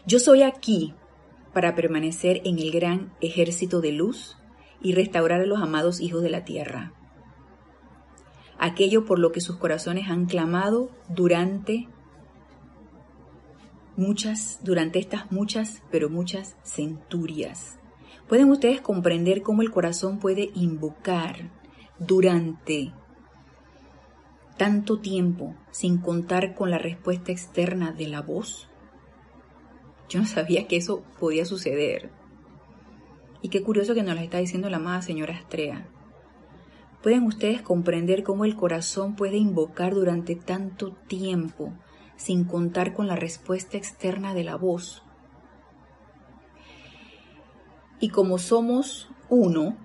Yo 0.08 0.20
soy 0.20 0.44
aquí 0.44 0.94
para 1.52 1.74
permanecer 1.74 2.42
en 2.46 2.60
el 2.60 2.70
gran 2.70 3.14
ejército 3.22 3.82
de 3.82 3.92
luz 3.92 4.38
y 4.82 4.94
restaurar 4.94 5.42
a 5.42 5.46
los 5.46 5.62
amados 5.62 6.00
hijos 6.00 6.22
de 6.22 6.30
la 6.30 6.46
tierra. 6.46 6.94
Aquello 8.58 9.06
por 9.06 9.20
lo 9.20 9.32
que 9.32 9.42
sus 9.42 9.58
corazones 9.58 10.10
han 10.10 10.26
clamado 10.26 10.90
durante 11.10 11.88
muchas, 13.98 14.60
durante 14.64 15.00
estas 15.00 15.32
muchas, 15.32 15.82
pero 15.92 16.10
muchas 16.10 16.56
centurias. 16.64 17.78
Pueden 18.28 18.50
ustedes 18.50 18.82
comprender 18.82 19.42
cómo 19.42 19.62
el 19.62 19.72
corazón 19.72 20.20
puede 20.20 20.52
invocar 20.56 21.52
durante 22.00 22.92
tanto 24.58 25.00
tiempo 25.00 25.56
sin 25.72 25.98
contar 25.98 26.56
con 26.56 26.72
la 26.72 26.78
respuesta 26.78 27.32
externa 27.32 27.92
de 27.92 28.08
la 28.08 28.22
voz. 28.22 28.70
Yo 30.10 30.20
no 30.20 30.26
sabía 30.26 30.68
que 30.68 30.78
eso 30.78 31.04
podía 31.20 31.46
suceder. 31.46 32.10
Y 33.42 33.50
qué 33.50 33.62
curioso 33.62 33.94
que 33.94 34.04
nos 34.04 34.16
lo 34.16 34.22
está 34.22 34.38
diciendo 34.40 34.70
la 34.70 34.78
amada 34.78 35.02
señora 35.02 35.34
Estrella. 35.34 35.88
Pueden 37.06 37.26
ustedes 37.26 37.62
comprender 37.62 38.24
cómo 38.24 38.46
el 38.46 38.56
corazón 38.56 39.16
puede 39.16 39.38
invocar 39.38 39.94
durante 39.94 40.36
tanto 40.36 40.94
tiempo 40.94 41.72
sin 42.16 42.46
contar 42.46 42.96
con 42.96 43.06
la 43.06 43.16
respuesta 43.16 43.78
externa 43.78 44.34
de 44.34 44.44
la 44.44 44.56
voz. 44.56 45.04
Y 48.00 48.10
como 48.10 48.40
somos 48.40 49.08
uno, 49.30 49.78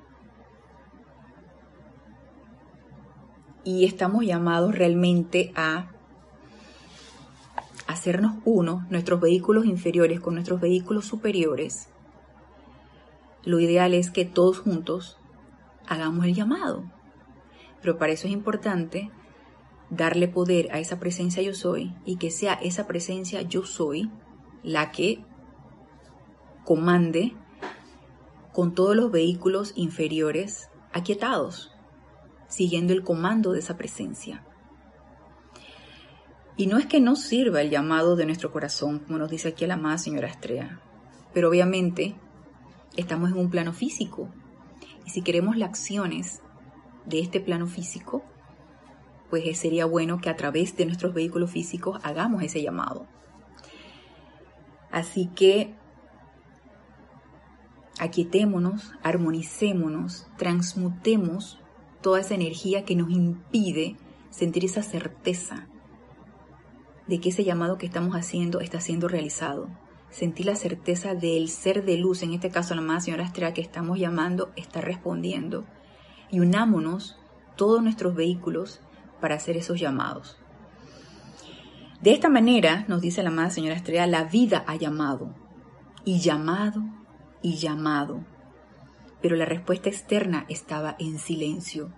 y 3.65 3.85
estamos 3.85 4.25
llamados 4.25 4.75
realmente 4.75 5.53
a 5.55 5.91
hacernos 7.87 8.37
uno, 8.47 8.87
nuestros 8.89 9.21
vehículos 9.21 9.67
inferiores 9.67 10.21
con 10.21 10.33
nuestros 10.33 10.59
vehículos 10.59 11.05
superiores, 11.05 11.91
lo 13.45 13.61
ideal 13.61 13.93
es 13.93 14.11
que 14.11 14.25
todos 14.25 14.61
juntos 14.61 15.19
hagamos 15.87 16.25
el 16.25 16.35
llamado. 16.35 16.99
Pero 17.81 17.99
para 17.99 18.13
eso 18.13 18.27
es 18.27 18.33
importante 18.33 19.11
darle 19.91 20.29
poder 20.29 20.73
a 20.73 20.79
esa 20.79 21.01
presencia 21.01 21.43
yo 21.43 21.55
soy 21.55 21.95
y 22.05 22.17
que 22.17 22.31
sea 22.31 22.55
esa 22.55 22.87
presencia 22.87 23.43
yo 23.43 23.65
soy 23.65 24.11
la 24.63 24.93
que 24.93 25.25
comande 26.65 27.35
con 28.53 28.75
todos 28.75 28.95
los 28.95 29.11
vehículos 29.11 29.73
inferiores 29.77 30.71
aquietados, 30.93 31.73
siguiendo 32.49 32.93
el 32.93 33.03
comando 33.03 33.53
de 33.53 33.61
esa 33.61 33.77
presencia. 33.77 34.45
Y 36.57 36.67
no 36.67 36.79
es 36.79 36.87
que 36.87 37.01
no 37.01 37.17
sirva 37.17 37.63
el 37.63 37.71
llamado 37.71 38.17
de 38.17 38.27
nuestro 38.27 38.53
corazón, 38.53 38.99
como 38.99 39.19
nos 39.19 39.31
dice 39.31 39.49
aquí 39.49 39.67
la 39.67 39.75
amada 39.75 39.99
señora 39.99 40.29
Estrella, 40.29 40.81
pero 41.33 41.49
obviamente 41.49 42.17
estamos 42.97 43.31
en 43.31 43.39
un 43.39 43.51
plano 43.51 43.73
físico. 43.73 44.29
Y 45.07 45.11
si 45.11 45.23
queremos 45.23 45.57
las 45.57 45.71
acciones 45.71 46.43
de 47.07 47.21
este 47.21 47.41
plano 47.41 47.67
físico, 47.67 48.23
pues 49.31 49.59
sería 49.59 49.87
bueno 49.87 50.21
que 50.21 50.29
a 50.29 50.37
través 50.37 50.77
de 50.77 50.87
nuestros 50.87 51.15
vehículos 51.15 51.51
físicos 51.51 52.01
hagamos 52.03 52.43
ese 52.43 52.63
llamado. 52.63 53.07
Así 54.91 55.31
que 55.35 55.75
aquietémonos, 58.01 58.93
armonicémonos, 59.03 60.27
transmutemos 60.37 61.61
toda 62.01 62.21
esa 62.21 62.35
energía 62.35 62.85
que 62.85 62.97
nos 62.97 63.11
impide 63.11 63.97
sentir 64.31 64.65
esa 64.65 64.83
certeza 64.83 65.69
de 67.07 67.21
que 67.21 67.29
ese 67.31 67.45
llamado 67.45 67.77
que 67.77 67.87
estamos 67.87 68.15
haciendo 68.15 68.61
está 68.61 68.81
siendo 68.81 69.09
realizado. 69.09 69.69
Sentir 70.11 70.47
la 70.47 70.57
certeza 70.57 71.15
del 71.15 71.49
ser 71.49 71.85
de 71.85 71.97
luz, 71.97 72.23
en 72.23 72.33
este 72.33 72.51
caso 72.51 72.75
la 72.75 72.81
amada 72.81 73.01
señora 73.01 73.25
Estrella 73.25 73.55
que 73.55 73.61
estamos 73.61 73.99
llamando, 73.99 74.51
está 74.57 74.81
respondiendo. 74.81 75.67
Y 76.31 76.41
unámonos 76.41 77.17
todos 77.57 77.83
nuestros 77.83 78.15
vehículos 78.15 78.81
para 79.21 79.35
hacer 79.35 79.57
esos 79.57 79.79
llamados. 79.79 80.39
De 82.01 82.13
esta 82.13 82.31
manera, 82.31 82.87
nos 82.89 83.03
dice 83.03 83.23
la 83.23 83.29
amada 83.29 83.51
señora 83.51 83.77
Estrella, 83.77 84.07
la 84.07 84.25
vida 84.25 84.65
ha 84.67 84.77
llamado, 84.77 85.35
y 86.05 86.21
llamado, 86.21 86.83
y 87.43 87.57
llamado. 87.57 88.25
pero 89.23 89.37
la 89.37 89.45
respuesta 89.45 89.91
externa 89.91 90.47
estaba 90.49 90.97
en 90.99 91.19
silencio. 91.19 91.93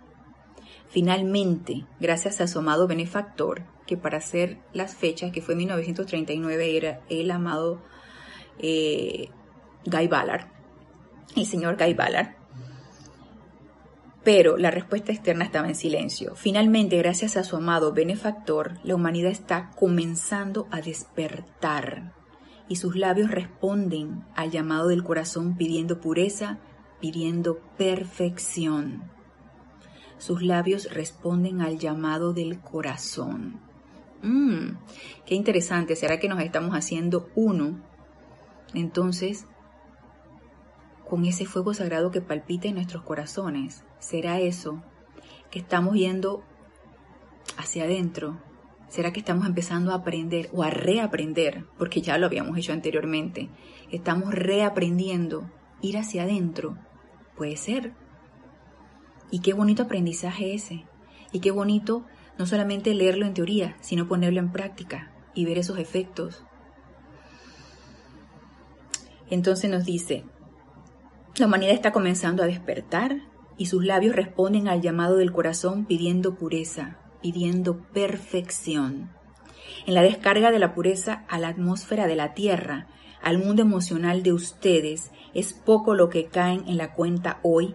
Finalmente, 0.89 1.87
gracias 2.01 2.41
a 2.41 2.49
su 2.49 2.59
amado 2.59 2.89
benefactor, 2.89 3.63
que 3.87 3.97
para 3.97 4.19
hacer 4.19 4.59
las 4.73 4.97
fechas, 4.97 5.31
que 5.31 5.41
fue 5.41 5.55
1939, 5.55 6.77
era 6.77 7.01
el 7.09 7.31
amado 7.31 7.81
eh, 8.59 9.29
Guy 9.87 10.09
Ballard, 10.09 10.49
el 11.37 11.47
señor 11.47 11.77
Guy 11.79 11.95
Ballard, 11.95 12.35
pero 14.25 14.57
la 14.57 14.71
respuesta 14.71 15.13
externa 15.13 15.45
estaba 15.45 15.69
en 15.69 15.75
silencio. 15.75 16.35
Finalmente, 16.37 16.97
gracias 16.99 17.37
a 17.37 17.45
su 17.45 17.57
amado 17.57 17.93
benefactor, 17.93 18.79
la 18.85 18.95
humanidad 18.95 19.33
está 19.33 19.71
comenzando 19.77 20.69
a 20.71 20.81
despertar 20.81 22.13
y 22.69 22.77
sus 22.77 22.97
labios 22.97 23.31
responden 23.31 24.25
al 24.35 24.51
llamado 24.51 24.89
del 24.89 25.03
corazón 25.03 25.57
pidiendo 25.57 26.01
pureza, 26.01 26.59
pidiendo 27.01 27.59
perfección. 27.77 29.11
Sus 30.19 30.43
labios 30.43 30.89
responden 30.95 31.61
al 31.61 31.79
llamado 31.79 32.33
del 32.33 32.61
corazón. 32.61 33.61
Mmm, 34.23 34.77
qué 35.27 35.35
interesante. 35.35 35.97
¿Será 35.97 36.21
que 36.21 36.29
nos 36.29 36.41
estamos 36.41 36.77
haciendo 36.77 37.29
uno? 37.35 37.81
Entonces, 38.73 39.47
con 41.13 41.27
ese 41.27 41.45
fuego 41.45 41.75
sagrado 41.75 42.11
que 42.11 42.23
palpita 42.23 42.69
en 42.69 42.77
nuestros 42.77 43.03
corazones, 43.03 43.85
¿será 43.99 44.41
eso 44.41 44.83
que 45.51 45.59
estamos 45.59 45.95
yendo 45.95 46.43
hacia 47.59 47.85
adentro? 47.85 48.41
¿Será 48.89 49.13
que 49.13 49.21
estamos 49.21 49.47
empezando 49.47 49.93
a 49.93 49.97
aprender 49.97 50.49
o 50.55 50.63
a 50.63 50.71
reaprender? 50.71 51.67
Porque 51.77 52.01
ya 52.01 52.17
lo 52.17 52.25
habíamos 52.25 52.57
hecho 52.57 52.73
anteriormente. 52.73 53.51
Estamos 53.91 54.33
reaprendiendo 54.33 55.51
ir 55.83 55.99
hacia 55.99 56.23
adentro. 56.23 56.79
Puede 57.37 57.59
ser. 57.59 57.93
Y 59.31 59.41
qué 59.41 59.53
bonito 59.53 59.83
aprendizaje 59.83 60.55
ese. 60.55 60.87
Y 61.31 61.41
qué 61.41 61.51
bonito 61.51 62.07
no 62.39 62.47
solamente 62.47 62.95
leerlo 62.95 63.27
en 63.27 63.35
teoría, 63.35 63.77
sino 63.83 64.09
ponerlo 64.09 64.41
en 64.41 64.51
práctica 64.51 65.13
y 65.35 65.45
ver 65.45 65.59
esos 65.59 65.79
efectos. 65.79 66.43
Entonces 69.29 69.71
nos 69.71 69.85
dice, 69.85 70.25
la 71.37 71.47
humanidad 71.47 71.73
está 71.73 71.93
comenzando 71.93 72.43
a 72.43 72.47
despertar 72.47 73.23
y 73.57 73.67
sus 73.67 73.85
labios 73.85 74.15
responden 74.15 74.69
al 74.69 74.83
llamado 74.83 75.17
del 75.17 75.33
corazón 75.33 75.87
pidiendo 75.87 76.35
pureza, 76.35 76.99
pidiendo 77.23 77.79
perfección. 77.93 79.11
En 79.87 79.95
la 79.95 80.03
descarga 80.03 80.51
de 80.51 80.59
la 80.59 80.75
pureza 80.75 81.25
a 81.29 81.39
la 81.39 81.49
atmósfera 81.49 82.07
de 82.07 82.17
la 82.17 82.35
Tierra, 82.35 82.87
al 83.23 83.39
mundo 83.39 83.63
emocional 83.63 84.23
de 84.23 84.33
ustedes, 84.33 85.11
es 85.33 85.55
poco 85.55 85.95
lo 85.95 86.11
que 86.11 86.27
caen 86.27 86.65
en 86.67 86.77
la 86.77 86.93
cuenta 86.93 87.41
hoy 87.43 87.75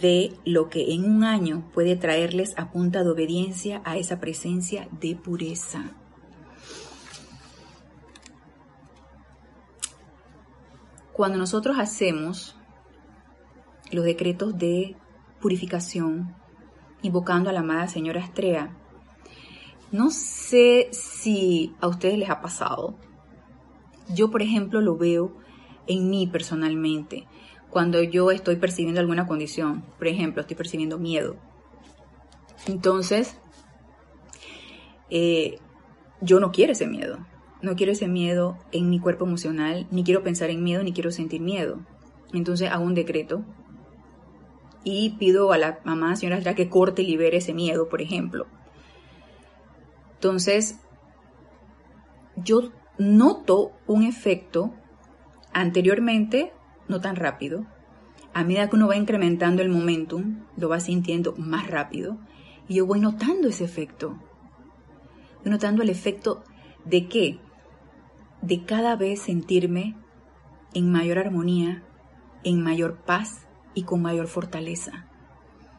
de 0.00 0.32
lo 0.44 0.68
que 0.68 0.92
en 0.92 1.04
un 1.04 1.24
año 1.24 1.68
puede 1.72 1.96
traerles 1.96 2.54
a 2.56 2.70
punta 2.70 3.04
de 3.04 3.10
obediencia 3.10 3.82
a 3.84 3.96
esa 3.96 4.20
presencia 4.20 4.88
de 5.00 5.16
pureza. 5.16 5.92
Cuando 11.12 11.38
nosotros 11.38 11.78
hacemos 11.78 12.56
los 13.90 14.04
decretos 14.04 14.56
de 14.58 14.96
purificación, 15.40 16.34
invocando 17.02 17.50
a 17.50 17.52
la 17.52 17.60
amada 17.60 17.88
señora 17.88 18.20
Estrella. 18.20 18.76
No 19.90 20.10
sé 20.10 20.88
si 20.92 21.74
a 21.80 21.88
ustedes 21.88 22.18
les 22.18 22.30
ha 22.30 22.40
pasado. 22.40 22.94
Yo, 24.14 24.30
por 24.30 24.42
ejemplo, 24.42 24.80
lo 24.80 24.96
veo 24.96 25.36
en 25.86 26.08
mí 26.10 26.26
personalmente. 26.26 27.26
Cuando 27.70 28.02
yo 28.02 28.30
estoy 28.30 28.56
percibiendo 28.56 29.00
alguna 29.00 29.26
condición, 29.26 29.84
por 29.98 30.06
ejemplo, 30.08 30.42
estoy 30.42 30.56
percibiendo 30.56 30.98
miedo. 30.98 31.36
Entonces, 32.66 33.38
eh, 35.08 35.58
yo 36.20 36.40
no 36.40 36.52
quiero 36.52 36.72
ese 36.72 36.86
miedo. 36.86 37.18
No 37.62 37.76
quiero 37.76 37.92
ese 37.92 38.08
miedo 38.08 38.56
en 38.72 38.88
mi 38.88 38.98
cuerpo 38.98 39.26
emocional, 39.26 39.86
ni 39.90 40.02
quiero 40.02 40.22
pensar 40.22 40.50
en 40.50 40.62
miedo, 40.62 40.82
ni 40.82 40.92
quiero 40.92 41.10
sentir 41.10 41.40
miedo. 41.40 41.80
Entonces 42.32 42.70
hago 42.70 42.84
un 42.84 42.94
decreto 42.94 43.44
y 44.84 45.10
pido 45.10 45.52
a 45.52 45.58
la 45.58 45.80
mamá, 45.84 46.16
señora 46.16 46.54
que 46.54 46.68
corte 46.68 47.02
y 47.02 47.06
libere 47.06 47.38
ese 47.38 47.52
miedo, 47.52 47.88
por 47.88 48.00
ejemplo. 48.00 48.46
Entonces, 50.14 50.78
yo 52.36 52.70
noto 52.98 53.72
un 53.86 54.04
efecto 54.04 54.74
anteriormente, 55.52 56.52
no 56.88 57.00
tan 57.00 57.16
rápido. 57.16 57.66
A 58.32 58.44
medida 58.44 58.68
que 58.68 58.76
uno 58.76 58.88
va 58.88 58.96
incrementando 58.96 59.62
el 59.62 59.70
momentum, 59.70 60.44
lo 60.56 60.68
va 60.68 60.80
sintiendo 60.80 61.34
más 61.36 61.66
rápido. 61.68 62.18
Y 62.68 62.76
yo 62.76 62.86
voy 62.86 63.00
notando 63.00 63.48
ese 63.48 63.64
efecto. 63.64 64.18
Voy 65.42 65.50
notando 65.50 65.82
el 65.82 65.88
efecto 65.88 66.44
de 66.84 67.08
qué? 67.08 67.38
De 68.42 68.64
cada 68.64 68.96
vez 68.96 69.20
sentirme 69.20 69.96
en 70.74 70.92
mayor 70.92 71.18
armonía, 71.18 71.82
en 72.44 72.62
mayor 72.62 72.98
paz, 72.98 73.46
y 73.74 73.82
con 73.84 74.02
mayor 74.02 74.26
fortaleza 74.26 75.06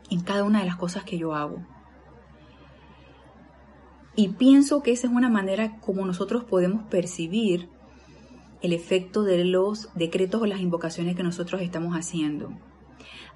en 0.10 0.22
cada 0.22 0.44
una 0.44 0.60
de 0.60 0.66
las 0.66 0.76
cosas 0.76 1.04
que 1.04 1.18
yo 1.18 1.34
hago. 1.34 1.66
Y 4.16 4.30
pienso 4.30 4.84
que 4.84 4.92
esa 4.92 5.08
es 5.08 5.14
una 5.14 5.30
manera 5.30 5.80
como 5.80 6.06
nosotros 6.06 6.44
podemos 6.44 6.84
percibir 6.84 7.70
el 8.62 8.74
efecto 8.74 9.24
de 9.24 9.46
los 9.46 9.90
decretos 9.96 10.42
o 10.42 10.46
las 10.46 10.60
invocaciones 10.60 11.16
que 11.16 11.24
nosotros 11.24 11.62
estamos 11.62 11.96
haciendo. 11.96 12.52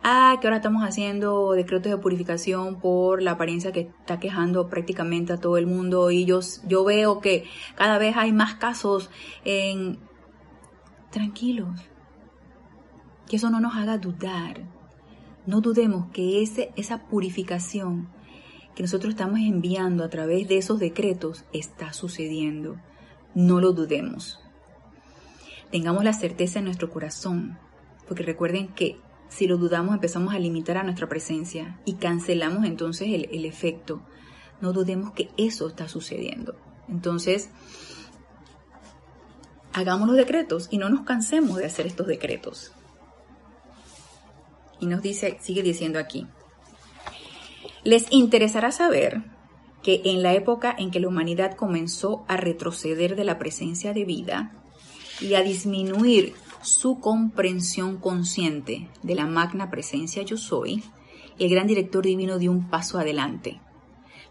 Ah, 0.03 0.37
que 0.39 0.47
ahora 0.47 0.57
estamos 0.57 0.83
haciendo 0.83 1.53
decretos 1.53 1.91
de 1.91 1.97
purificación 1.97 2.79
por 2.79 3.23
la 3.23 3.31
apariencia 3.31 3.71
que 3.71 3.89
está 3.99 4.19
quejando 4.19 4.67
prácticamente 4.67 5.33
a 5.33 5.37
todo 5.37 5.57
el 5.57 5.65
mundo 5.65 6.11
y 6.11 6.25
yo, 6.25 6.41
yo 6.67 6.83
veo 6.83 7.21
que 7.21 7.45
cada 7.75 7.97
vez 7.97 8.15
hay 8.17 8.31
más 8.31 8.55
casos 8.55 9.09
en... 9.45 9.97
Tranquilos, 11.09 11.69
que 13.27 13.37
eso 13.37 13.49
no 13.49 13.59
nos 13.59 13.75
haga 13.75 13.97
dudar. 13.97 14.61
No 15.45 15.61
dudemos 15.61 16.11
que 16.11 16.41
ese, 16.41 16.71
esa 16.75 17.07
purificación 17.07 18.09
que 18.75 18.83
nosotros 18.83 19.13
estamos 19.13 19.39
enviando 19.39 20.03
a 20.03 20.09
través 20.09 20.47
de 20.47 20.57
esos 20.57 20.79
decretos 20.79 21.45
está 21.53 21.93
sucediendo. 21.93 22.75
No 23.33 23.61
lo 23.61 23.71
dudemos. 23.71 24.39
Tengamos 25.71 26.03
la 26.03 26.13
certeza 26.13 26.59
en 26.59 26.65
nuestro 26.65 26.89
corazón, 26.89 27.57
porque 28.07 28.23
recuerden 28.23 28.67
que 28.69 28.97
si 29.29 29.47
lo 29.47 29.57
dudamos 29.57 29.95
empezamos 29.95 30.33
a 30.33 30.39
limitar 30.39 30.77
a 30.77 30.83
nuestra 30.83 31.09
presencia 31.09 31.79
y 31.85 31.95
cancelamos 31.95 32.65
entonces 32.65 33.07
el, 33.09 33.29
el 33.31 33.45
efecto. 33.45 34.01
No 34.61 34.73
dudemos 34.73 35.11
que 35.11 35.29
eso 35.37 35.67
está 35.67 35.87
sucediendo. 35.87 36.55
Entonces, 36.87 37.49
hagamos 39.73 40.07
los 40.07 40.15
decretos 40.17 40.67
y 40.69 40.77
no 40.77 40.89
nos 40.89 41.01
cansemos 41.01 41.57
de 41.57 41.65
hacer 41.65 41.87
estos 41.87 42.07
decretos. 42.07 42.74
Y 44.79 44.87
nos 44.87 45.01
dice, 45.01 45.37
sigue 45.41 45.63
diciendo 45.63 45.99
aquí, 45.99 46.27
les 47.83 48.11
interesará 48.11 48.71
saber 48.71 49.23
que 49.83 50.01
en 50.05 50.23
la 50.23 50.33
época 50.33 50.75
en 50.77 50.89
que 50.89 50.99
la 50.99 51.07
humanidad 51.07 51.55
comenzó 51.55 52.25
a 52.27 52.37
retroceder 52.37 53.15
de 53.15 53.23
la 53.23 53.37
presencia 53.37 53.93
de 53.93 54.03
vida 54.03 54.51
y 55.21 55.35
a 55.35 55.43
disminuir 55.43 56.33
su 56.63 56.99
comprensión 56.99 57.97
consciente 57.97 58.89
de 59.03 59.15
la 59.15 59.27
magna 59.27 59.69
presencia 59.69 60.23
yo 60.23 60.37
soy, 60.37 60.83
el 61.37 61.49
gran 61.49 61.67
director 61.67 62.03
divino 62.03 62.39
dio 62.39 62.51
un 62.51 62.69
paso 62.69 62.97
adelante. 62.97 63.61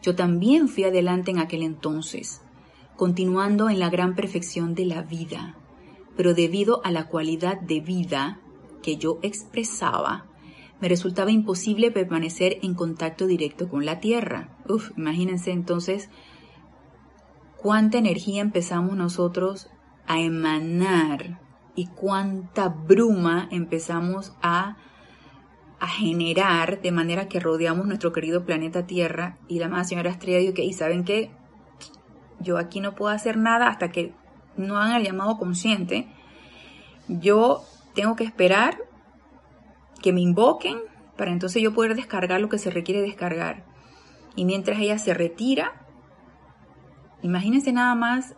Yo 0.03 0.17
también 0.17 0.69
fui 0.69 0.85
adelante 0.85 1.31
en 1.31 1.39
aquel 1.39 1.63
entonces, 1.63 2.41
continuando 2.97 3.71
en 3.71 3.79
la 3.79 3.91
gran 3.91 4.17
perfección 4.17 4.75
de 4.75 4.87
la 4.87 5.03
vida, 5.03 5.57
pero 6.17 6.35
debido 6.35 6.85
a 6.85 6.91
la 6.91 7.07
cualidad 7.07 7.61
de 7.61 7.81
vida 7.81 8.41
que 8.83 8.97
yo 8.97 9.21
expresaba, 9.23 10.27
me 10.81 10.89
resultaba 10.89 11.31
imposible 11.31 11.91
permanecer 11.91 12.59
en 12.63 12.75
contacto 12.75 13.27
directo 13.27 13.69
con 13.69 13.87
la 13.87 14.01
Tierra. 14.01 14.57
Uf, 14.69 14.91
imagínense 14.97 15.51
entonces 15.51 16.11
cuánta 17.57 17.99
energía 17.99 18.43
empezamos 18.43 18.97
nosotros 18.97 19.71
a 20.07 20.21
emanar 20.21 21.41
y 21.75 21.87
cuánta 21.87 22.69
bruma 22.69 23.49
empezamos 23.51 24.35
a, 24.43 24.77
a 25.81 25.89
generar 25.89 26.83
de 26.83 26.93
manera 26.93 27.29
que 27.29 27.41
rodeamos 27.41 27.87
nuestro 27.87 28.13
querido 28.13 28.45
planeta 28.45 28.87
Tierra 28.87 29.39
y 29.49 29.59
la 29.59 29.69
más 29.69 29.89
señora 29.89 30.11
Estrella 30.11 30.39
dijo 30.39 30.55
que, 30.55 30.65
y 30.65 30.73
saben 30.73 31.05
qué, 31.05 31.31
yo 32.41 32.59
aquí 32.59 32.81
no 32.81 32.95
puedo 32.95 33.15
hacer 33.15 33.37
nada 33.39 33.69
hasta 33.69 33.91
que 33.91 34.13
no 34.57 34.79
hagan 34.79 34.97
el 34.97 35.05
llamado 35.05 35.39
consciente. 35.39 36.07
Yo 37.09 37.63
tengo 37.95 38.17
que 38.17 38.25
esperar 38.25 38.79
que 40.05 40.13
me 40.13 40.21
invoquen 40.21 40.81
para 41.17 41.33
entonces 41.33 41.63
yo 41.63 41.73
poder 41.73 41.97
descargar 41.97 42.39
lo 42.39 42.51
que 42.51 42.59
se 42.59 42.69
requiere 42.69 43.01
descargar. 43.01 43.65
Y 44.37 44.45
mientras 44.45 44.79
ella 44.79 44.99
se 44.99 45.15
retira, 45.15 45.87
imagínense 47.23 47.73
nada 47.73 47.95
más 47.95 48.35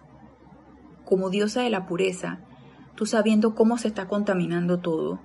como 1.05 1.29
diosa 1.29 1.63
de 1.63 1.71
la 1.71 1.85
pureza, 1.87 2.39
tú 2.95 3.05
sabiendo 3.05 3.57
cómo 3.57 3.79
se 3.79 3.89
está 3.89 4.07
contaminando 4.07 4.79
todo. 4.79 5.19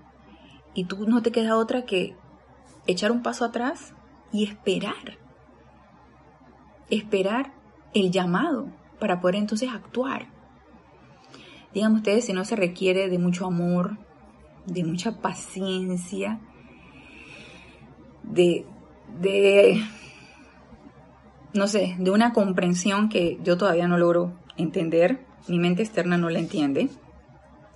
y 0.73 0.85
tú 0.85 1.05
no 1.05 1.21
te 1.21 1.31
queda 1.31 1.57
otra 1.57 1.83
que 1.85 2.15
echar 2.87 3.11
un 3.11 3.21
paso 3.21 3.45
atrás 3.45 3.93
y 4.31 4.43
esperar. 4.43 5.19
Esperar 6.89 7.53
el 7.93 8.09
llamado 8.09 8.69
para 8.99 9.21
poder 9.21 9.35
entonces 9.35 9.69
actuar. 9.69 10.29
Digan 11.71 11.93
ustedes 11.93 12.25
si 12.25 12.33
no 12.33 12.45
se 12.45 12.55
requiere 12.55 13.09
de 13.09 13.19
mucho 13.19 13.45
amor, 13.45 13.97
de 14.65 14.83
mucha 14.83 15.21
paciencia, 15.21 16.39
de, 18.23 18.65
de, 19.19 19.83
no 21.53 21.67
sé, 21.67 21.95
de 21.99 22.11
una 22.11 22.33
comprensión 22.33 23.09
que 23.09 23.39
yo 23.43 23.57
todavía 23.57 23.87
no 23.87 23.97
logro 23.97 24.33
entender, 24.57 25.25
mi 25.47 25.59
mente 25.59 25.83
externa 25.83 26.17
no 26.17 26.29
la 26.29 26.39
entiende. 26.39 26.89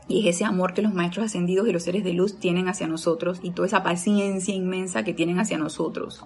Y 0.07 0.27
es 0.27 0.35
ese 0.35 0.45
amor 0.45 0.73
que 0.73 0.83
los 0.83 0.93
maestros 0.93 1.25
ascendidos 1.25 1.67
y 1.67 1.71
los 1.71 1.83
seres 1.83 2.03
de 2.03 2.13
luz 2.13 2.39
tienen 2.39 2.67
hacia 2.67 2.87
nosotros 2.87 3.39
y 3.41 3.51
toda 3.51 3.67
esa 3.67 3.81
paciencia 3.81 4.53
inmensa 4.53 5.03
que 5.03 5.15
tienen 5.15 5.39
hacia 5.39 5.57
nosotros. 5.57 6.23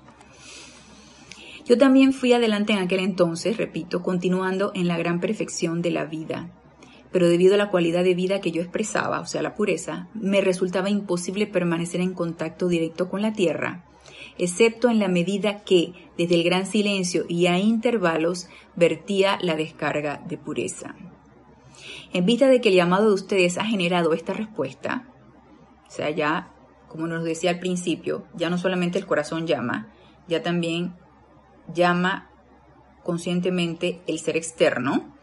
Yo 1.66 1.78
también 1.78 2.14
fui 2.14 2.34
adelante 2.34 2.74
en 2.74 2.80
aquel 2.80 3.00
entonces, 3.00 3.58
repito, 3.58 4.02
continuando 4.02 4.72
en 4.74 4.88
la 4.88 4.98
gran 4.98 5.20
perfección 5.20 5.82
de 5.82 5.92
la 5.92 6.04
vida. 6.04 6.50
Pero 7.12 7.28
debido 7.28 7.56
a 7.56 7.58
la 7.58 7.70
cualidad 7.70 8.04
de 8.04 8.14
vida 8.14 8.40
que 8.40 8.52
yo 8.52 8.62
expresaba, 8.62 9.20
o 9.20 9.26
sea, 9.26 9.42
la 9.42 9.56
pureza, 9.56 10.08
me 10.14 10.42
resultaba 10.42 10.90
imposible 10.90 11.48
permanecer 11.48 12.02
en 12.02 12.14
contacto 12.14 12.68
directo 12.68 13.10
con 13.10 13.22
la 13.22 13.34
tierra, 13.34 13.86
excepto 14.38 14.90
en 14.90 15.00
la 15.00 15.08
medida 15.08 15.64
que, 15.64 15.94
desde 16.18 16.36
el 16.36 16.44
gran 16.44 16.66
silencio 16.66 17.26
y 17.28 17.48
a 17.48 17.58
intervalos, 17.58 18.48
vertía 18.76 19.40
la 19.42 19.56
descarga 19.56 20.22
de 20.28 20.38
pureza. 20.38 20.96
En 22.14 22.26
vista 22.26 22.48
de 22.48 22.62
que 22.62 22.70
el 22.70 22.76
llamado 22.76 23.08
de 23.08 23.14
ustedes 23.14 23.58
ha 23.58 23.66
generado 23.66 24.14
esta 24.14 24.34
respuesta, 24.34 25.08
o 25.88 25.92
sea, 25.92 26.10
ya, 26.10 26.52
como 26.88 27.08
nos 27.08 27.24
decía 27.24 27.52
al 27.52 27.60
principio, 27.60 28.26
ya 28.36 28.50
no 28.50 28.58
solamente 28.58 29.00
el 29.00 29.06
corazón 29.06 29.48
llama, 29.48 29.92
ya 30.28 30.44
también 30.44 30.94
llama 31.74 32.30
conscientemente 33.04 34.02
el 34.08 34.20
ser 34.20 34.38
externo, 34.38 35.16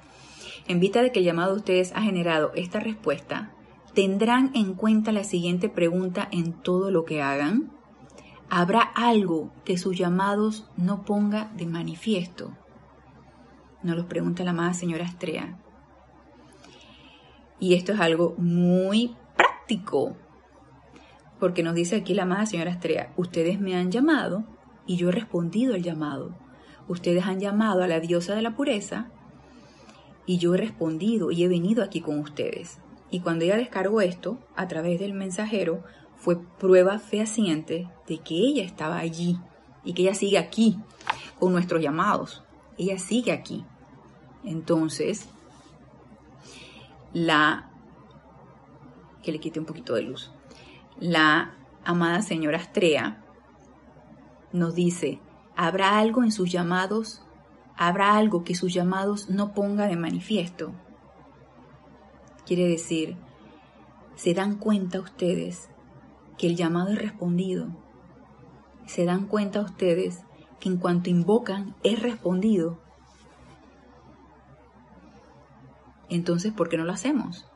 en 0.69 0.81
vista 0.81 1.03
de 1.03 1.13
que 1.13 1.21
el 1.21 1.25
llamado 1.25 1.53
de 1.53 1.59
ustedes 1.59 1.93
ha 1.95 2.03
generado 2.03 2.53
esta 2.55 2.81
respuesta, 2.81 3.53
tendrán 3.95 4.51
en 4.55 4.75
cuenta 4.75 5.13
la 5.13 5.25
siguiente 5.25 5.69
pregunta 5.69 6.29
en 6.31 6.53
todo 6.53 6.91
lo 6.91 7.05
que 7.05 7.23
hagan. 7.23 7.73
¿Habrá 8.51 8.81
algo 8.81 9.53
que 9.65 9.79
sus 9.79 9.97
llamados 9.97 10.69
no 10.77 11.05
ponga 11.05 11.51
de 11.57 11.67
manifiesto? 11.67 12.53
Nos 13.83 13.97
lo 13.97 14.09
pregunta 14.09 14.45
la 14.45 14.51
amada 14.51 14.75
señora 14.75 15.05
Estrella. 15.05 15.59
Y 17.59 17.75
esto 17.75 17.93
es 17.93 18.01
algo 18.01 18.35
muy 18.37 19.17
práctico, 19.37 20.17
porque 21.41 21.63
nos 21.63 21.75
dice 21.75 21.97
aquí 21.97 22.13
la 22.15 22.25
amada 22.25 22.47
señora 22.47 22.71
Estrella, 22.71 23.13
ustedes 23.17 23.61
me 23.61 23.77
han 23.77 23.91
llamado 23.91 24.45
y 24.87 24.97
yo 24.97 25.09
he 25.09 25.13
respondido 25.13 25.75
el 25.75 25.83
llamado. 25.83 26.37
Ustedes 26.89 27.25
han 27.25 27.41
llamado 27.41 27.83
a 27.83 27.89
la 27.89 27.99
diosa 27.99 28.35
de 28.35 28.43
la 28.43 28.55
pureza 28.55 29.11
y 30.27 30.39
yo 30.39 30.55
he 30.55 30.59
respondido 30.59 31.31
y 31.31 31.45
he 31.45 31.49
venido 31.49 31.83
aquí 31.83 32.01
con 32.01 32.19
ustedes. 32.19 32.79
Y 33.11 33.21
cuando 33.21 33.45
ella 33.45 33.57
descargó 33.57 34.01
esto 34.01 34.39
a 34.57 34.67
través 34.67 34.99
del 34.99 35.15
mensajero, 35.15 35.85
fue 36.17 36.41
prueba 36.59 36.99
fehaciente 36.99 37.89
de 38.09 38.19
que 38.19 38.35
ella 38.35 38.65
estaba 38.65 38.99
allí 38.99 39.39
y 39.85 39.95
que 39.95 40.03
ella 40.03 40.15
sigue 40.15 40.39
aquí 40.39 40.79
con 41.39 41.53
nuestros 41.53 41.81
llamados. 41.81 42.43
Ella 42.77 42.99
sigue 42.99 43.33
aquí. 43.33 43.65
Entonces, 44.45 45.29
la, 47.13 47.71
que 49.23 49.33
le 49.33 49.39
quite 49.39 49.61
un 49.61 49.67
poquito 49.67 49.95
de 49.95 50.03
luz, 50.03 50.33
la 50.99 51.55
amada 51.85 52.23
señora 52.23 52.59
Astrea 52.59 53.23
nos 54.53 54.75
dice, 54.75 55.21
¿habrá 55.57 55.99
algo 55.99 56.23
en 56.23 56.33
sus 56.33 56.51
llamados? 56.51 57.23
¿Habrá 57.77 58.17
algo 58.17 58.43
que 58.43 58.55
sus 58.55 58.73
llamados 58.73 59.29
no 59.29 59.53
ponga 59.53 59.87
de 59.87 59.97
manifiesto? 59.97 60.73
Quiere 62.47 62.67
decir, 62.67 63.17
¿se 64.15 64.33
dan 64.33 64.57
cuenta 64.57 64.99
ustedes 65.01 65.69
que 66.39 66.47
el 66.47 66.57
llamado 66.57 66.93
es 66.93 66.99
respondido? 66.99 67.69
¿Se 68.87 69.05
dan 69.05 69.27
cuenta 69.27 69.61
ustedes 69.61 70.23
que 70.59 70.71
en 70.71 70.79
cuanto 70.79 71.11
invocan 71.11 71.75
es 71.83 72.01
respondido? 72.01 72.79
Entonces, 76.09 76.53
¿por 76.53 76.69
qué 76.69 76.79
no 76.79 76.85
lo 76.85 76.93
hacemos? 76.93 77.47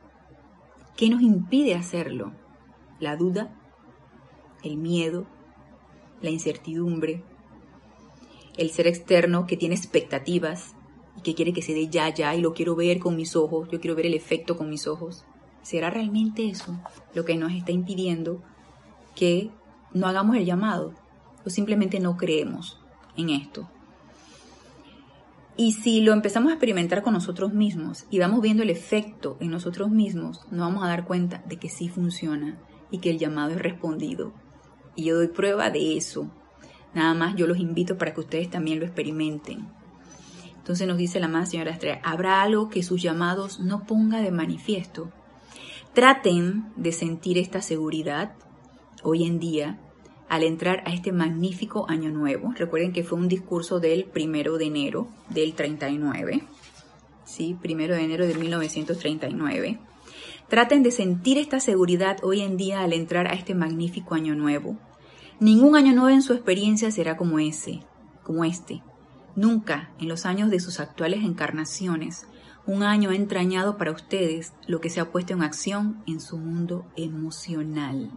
¿Qué 0.97 1.09
nos 1.09 1.21
impide 1.21 1.73
hacerlo? 1.73 2.33
¿La 2.99 3.15
duda? 3.15 3.49
¿El 4.61 4.77
miedo? 4.77 5.25
¿La 6.21 6.29
incertidumbre? 6.29 7.23
¿El 8.57 8.69
ser 8.69 8.87
externo 8.87 9.47
que 9.47 9.57
tiene 9.57 9.75
expectativas 9.75 10.75
y 11.17 11.21
que 11.21 11.35
quiere 11.35 11.53
que 11.53 11.61
se 11.61 11.73
dé 11.73 11.87
ya, 11.87 12.09
ya 12.09 12.35
y 12.35 12.41
lo 12.41 12.53
quiero 12.53 12.75
ver 12.75 12.99
con 12.99 13.15
mis 13.15 13.35
ojos? 13.35 13.69
Yo 13.71 13.79
quiero 13.79 13.95
ver 13.95 14.05
el 14.05 14.13
efecto 14.13 14.57
con 14.57 14.69
mis 14.69 14.87
ojos. 14.87 15.25
¿Será 15.61 15.89
realmente 15.89 16.49
eso 16.49 16.79
lo 17.13 17.23
que 17.25 17.35
nos 17.35 17.53
está 17.53 17.71
impidiendo 17.71 18.41
que 19.15 19.51
no 19.93 20.07
hagamos 20.07 20.35
el 20.35 20.45
llamado 20.45 20.93
o 21.45 21.49
simplemente 21.49 21.99
no 21.99 22.17
creemos 22.17 22.79
en 23.15 23.29
esto? 23.29 23.69
Y 25.57 25.73
si 25.73 26.01
lo 26.01 26.13
empezamos 26.13 26.49
a 26.49 26.55
experimentar 26.55 27.03
con 27.03 27.13
nosotros 27.13 27.53
mismos 27.53 28.05
y 28.09 28.19
vamos 28.19 28.41
viendo 28.41 28.63
el 28.63 28.69
efecto 28.69 29.37
en 29.39 29.51
nosotros 29.51 29.91
mismos, 29.91 30.41
nos 30.49 30.61
vamos 30.61 30.83
a 30.83 30.87
dar 30.87 31.05
cuenta 31.05 31.43
de 31.45 31.57
que 31.57 31.69
sí 31.69 31.89
funciona 31.89 32.57
y 32.89 32.99
que 32.99 33.11
el 33.11 33.19
llamado 33.19 33.51
es 33.51 33.61
respondido. 33.61 34.33
Y 34.95 35.03
yo 35.03 35.15
doy 35.15 35.27
prueba 35.27 35.69
de 35.69 35.97
eso. 35.97 36.31
Nada 36.93 37.13
más 37.13 37.35
yo 37.35 37.47
los 37.47 37.57
invito 37.57 37.97
para 37.97 38.13
que 38.13 38.21
ustedes 38.21 38.49
también 38.49 38.79
lo 38.79 38.85
experimenten. 38.85 39.67
Entonces 40.57 40.87
nos 40.87 40.97
dice 40.97 41.19
la 41.19 41.27
más 41.27 41.49
señora 41.49 41.71
Estrella, 41.71 42.01
¿habrá 42.03 42.41
algo 42.41 42.69
que 42.69 42.83
sus 42.83 43.01
llamados 43.01 43.59
no 43.59 43.83
ponga 43.85 44.21
de 44.21 44.31
manifiesto? 44.31 45.09
Traten 45.93 46.65
de 46.75 46.91
sentir 46.91 47.37
esta 47.37 47.61
seguridad 47.61 48.33
hoy 49.03 49.25
en 49.25 49.39
día 49.39 49.79
al 50.29 50.43
entrar 50.43 50.83
a 50.85 50.93
este 50.93 51.11
magnífico 51.11 51.89
año 51.89 52.09
nuevo. 52.09 52.53
Recuerden 52.55 52.93
que 52.93 53.03
fue 53.03 53.17
un 53.17 53.27
discurso 53.27 53.79
del 53.79 54.05
primero 54.05 54.57
de 54.57 54.65
enero 54.65 55.07
del 55.29 55.53
39. 55.53 56.43
Sí, 57.25 57.57
primero 57.61 57.95
de 57.95 58.03
enero 58.03 58.25
de 58.25 58.35
1939. 58.35 59.79
Traten 60.47 60.83
de 60.83 60.91
sentir 60.91 61.37
esta 61.37 61.59
seguridad 61.59 62.17
hoy 62.23 62.41
en 62.41 62.55
día 62.55 62.81
al 62.81 62.93
entrar 62.93 63.27
a 63.27 63.33
este 63.33 63.55
magnífico 63.55 64.15
año 64.15 64.35
nuevo. 64.35 64.77
Ningún 65.41 65.75
año 65.75 65.93
nuevo 65.93 66.09
en 66.09 66.21
su 66.21 66.33
experiencia 66.33 66.91
será 66.91 67.17
como 67.17 67.39
ese, 67.39 67.79
como 68.21 68.45
este. 68.45 68.83
Nunca 69.35 69.89
en 69.97 70.07
los 70.07 70.27
años 70.27 70.51
de 70.51 70.59
sus 70.59 70.79
actuales 70.79 71.23
encarnaciones 71.23 72.27
un 72.67 72.83
año 72.83 73.11
entrañado 73.11 73.75
para 73.75 73.91
ustedes 73.91 74.53
lo 74.67 74.79
que 74.81 74.91
se 74.91 74.99
ha 74.99 75.11
puesto 75.11 75.33
en 75.33 75.41
acción 75.41 76.03
en 76.05 76.19
su 76.19 76.37
mundo 76.37 76.85
emocional. 76.95 78.11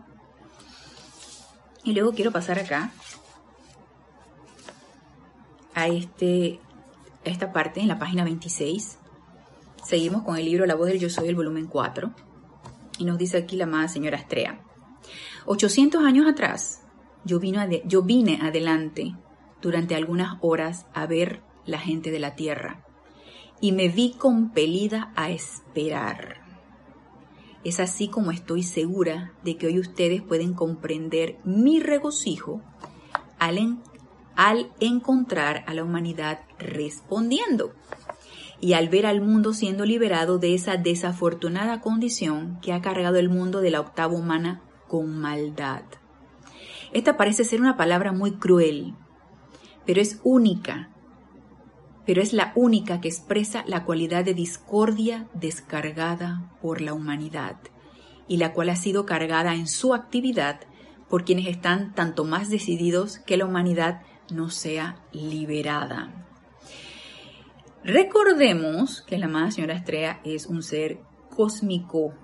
Y 1.83 1.95
luego 1.95 2.13
quiero 2.13 2.31
pasar 2.31 2.59
acá 2.59 2.93
a, 5.73 5.89
este, 5.89 6.61
esta 7.25 7.55
parte, 7.55 7.81
en 7.81 7.89
la 7.89 7.99
página 7.99 8.25
26. 8.25 8.99
Seguimos 9.83 10.25
con 10.25 10.37
el 10.37 10.45
libro 10.45 10.67
La 10.67 10.75
voz 10.75 10.89
del 10.89 11.01
yo 11.01 11.09
soy, 11.09 11.29
el 11.29 11.37
volumen 11.37 11.69
4. 11.69 12.13
Y 12.99 13.07
nos 13.07 13.17
dice 13.17 13.39
aquí 13.39 13.57
la 13.57 13.65
amada 13.65 13.89
señora 13.89 14.19
Astrea. 14.19 14.61
800 15.47 16.05
años 16.05 16.27
atrás, 16.27 16.84
yo, 17.25 17.39
vine 17.41 18.39
adelante 18.43 19.15
durante 19.63 19.95
algunas 19.95 20.37
horas 20.41 20.87
a 20.93 21.07
ver 21.07 21.43
la 21.65 21.79
gente 21.79 22.11
de 22.11 22.19
la 22.19 22.35
tierra 22.35 22.85
y 23.61 23.73
me 23.73 23.89
vi 23.89 24.13
compelida 24.13 25.13
a 25.17 25.31
esperar. 25.31 26.43
Es 27.65 27.81
así 27.81 28.09
como 28.09 28.31
estoy 28.31 28.63
segura 28.63 29.33
de 29.43 29.57
que 29.57 29.67
hoy 29.67 29.79
ustedes 29.79 30.21
pueden 30.21 30.53
comprender 30.53 31.39
mi 31.45 31.81
regocijo 31.81 32.61
al, 33.39 33.79
al 34.37 34.71
encontrar 34.81 35.65
a 35.67 35.73
la 35.73 35.83
humanidad 35.83 36.41
respondiendo 36.59 37.73
y 38.61 38.75
al 38.75 38.91
ver 38.91 39.07
al 39.07 39.23
mundo 39.23 39.55
siendo 39.55 39.87
liberado 39.87 40.39
de 40.39 40.55
esa 40.55 40.77
desafortunada 40.77 41.81
condición 41.81 42.59
que 42.61 42.75
ha 42.75 42.83
cargado 42.83 43.17
el 43.17 43.31
mundo 43.31 43.63
de 43.63 43.71
la 43.71 43.81
octava 43.81 44.15
humana 44.15 44.61
con 44.89 45.19
maldad. 45.19 45.85
Esta 46.95 47.17
parece 47.17 47.43
ser 47.43 47.61
una 47.61 47.77
palabra 47.77 48.13
muy 48.13 48.37
cruel, 48.37 48.95
pero 49.85 50.01
es 50.01 50.21
única, 50.23 50.91
pero 52.07 52.23
es 52.23 52.33
la 52.33 52.53
única 52.55 53.01
que 53.01 53.09
expresa 53.09 53.65
la 53.67 53.85
cualidad 53.85 54.25
de 54.25 54.33
discordia 54.33 55.29
descargada 55.35 56.53
por 56.63 56.81
la 56.81 56.95
humanidad 56.95 57.57
y 58.29 58.37
la 58.37 58.53
cual 58.53 58.69
ha 58.71 58.77
sido 58.77 59.07
cargada 59.07 59.57
en 59.57 59.67
su 59.67 59.93
actividad 59.93 60.61
por 61.09 61.25
quienes 61.25 61.49
están 61.49 61.95
tanto 61.95 62.25
más 62.25 62.49
decididos 62.49 63.19
que 63.19 63.37
la 63.37 63.47
humanidad 63.47 64.03
no 64.33 64.49
sea 64.49 65.03
liberada. 65.11 66.29
Recordemos 67.83 69.03
que 69.03 69.19
la 69.19 69.27
amada 69.27 69.51
señora 69.51 69.75
Estrella 69.75 70.21
es 70.23 70.47
un 70.47 70.63
ser 70.63 71.01
cósmico, 71.35 72.15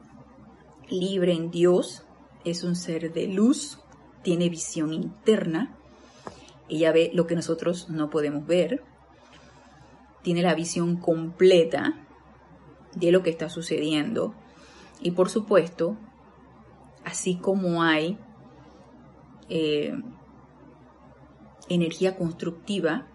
libre 0.89 1.33
en 1.33 1.51
Dios, 1.51 2.07
es 2.45 2.62
un 2.62 2.77
ser 2.77 3.12
de 3.12 3.27
luz, 3.27 3.81
tiene 4.23 4.49
visión 4.49 4.93
interna, 4.93 5.77
ella 6.68 6.93
ve 6.93 7.11
lo 7.14 7.27
que 7.27 7.35
nosotros 7.35 7.91
no 7.91 8.11
podemos 8.11 8.47
ver, 8.47 8.83
tiene 10.23 10.43
la 10.43 10.55
visión 10.55 10.97
completa 10.97 12.07
de 12.95 13.12
lo 13.12 13.23
que 13.23 13.31
está 13.31 13.49
sucediendo 13.49 14.35
y 15.03 15.12
por 15.12 15.31
supuesto, 15.31 15.97
así 17.05 17.37
como 17.37 17.83
hay 17.83 18.18
eh, 19.49 19.95
energía 21.68 22.16
constructiva 22.16 23.07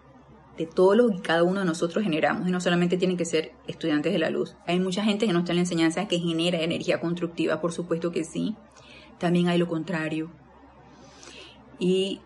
de 0.58 0.66
todo 0.66 0.94
lo 0.94 1.10
que 1.10 1.20
cada 1.20 1.42
uno 1.42 1.60
de 1.60 1.66
nosotros 1.66 2.02
generamos. 2.02 2.48
Y 2.48 2.50
no 2.50 2.60
solamente 2.60 2.96
tienen 2.96 3.16
que 3.16 3.24
ser 3.24 3.52
estudiantes 3.66 4.12
de 4.12 4.18
la 4.18 4.30
luz. 4.30 4.56
Hay 4.66 4.80
mucha 4.80 5.04
gente 5.04 5.26
que 5.26 5.32
no 5.32 5.40
está 5.40 5.52
en 5.52 5.56
la 5.56 5.62
enseñanza 5.62 6.08
que 6.08 6.18
genera 6.18 6.60
energía 6.60 7.00
constructiva, 7.00 7.60
por 7.60 7.72
supuesto 7.72 8.10
que 8.10 8.24
sí. 8.24 8.56
También 9.18 9.48
hay 9.48 9.58
lo 9.58 9.68
contrario. 9.68 10.30
Y 11.78 12.20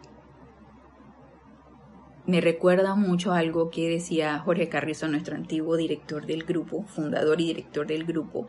me 2.27 2.41
recuerda 2.41 2.95
mucho 2.95 3.33
algo 3.33 3.71
que 3.71 3.89
decía 3.89 4.39
Jorge 4.39 4.69
Carrizo, 4.69 5.09
nuestro 5.09 5.35
antiguo 5.35 5.77
director 5.77 6.27
del 6.27 6.45
grupo, 6.45 6.85
fundador 6.85 7.41
y 7.41 7.47
director 7.47 7.87
del 7.87 8.05
grupo. 8.05 8.47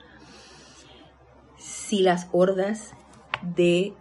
Si 1.58 2.02
las 2.02 2.28
hordas 2.32 2.94
de 3.42 3.94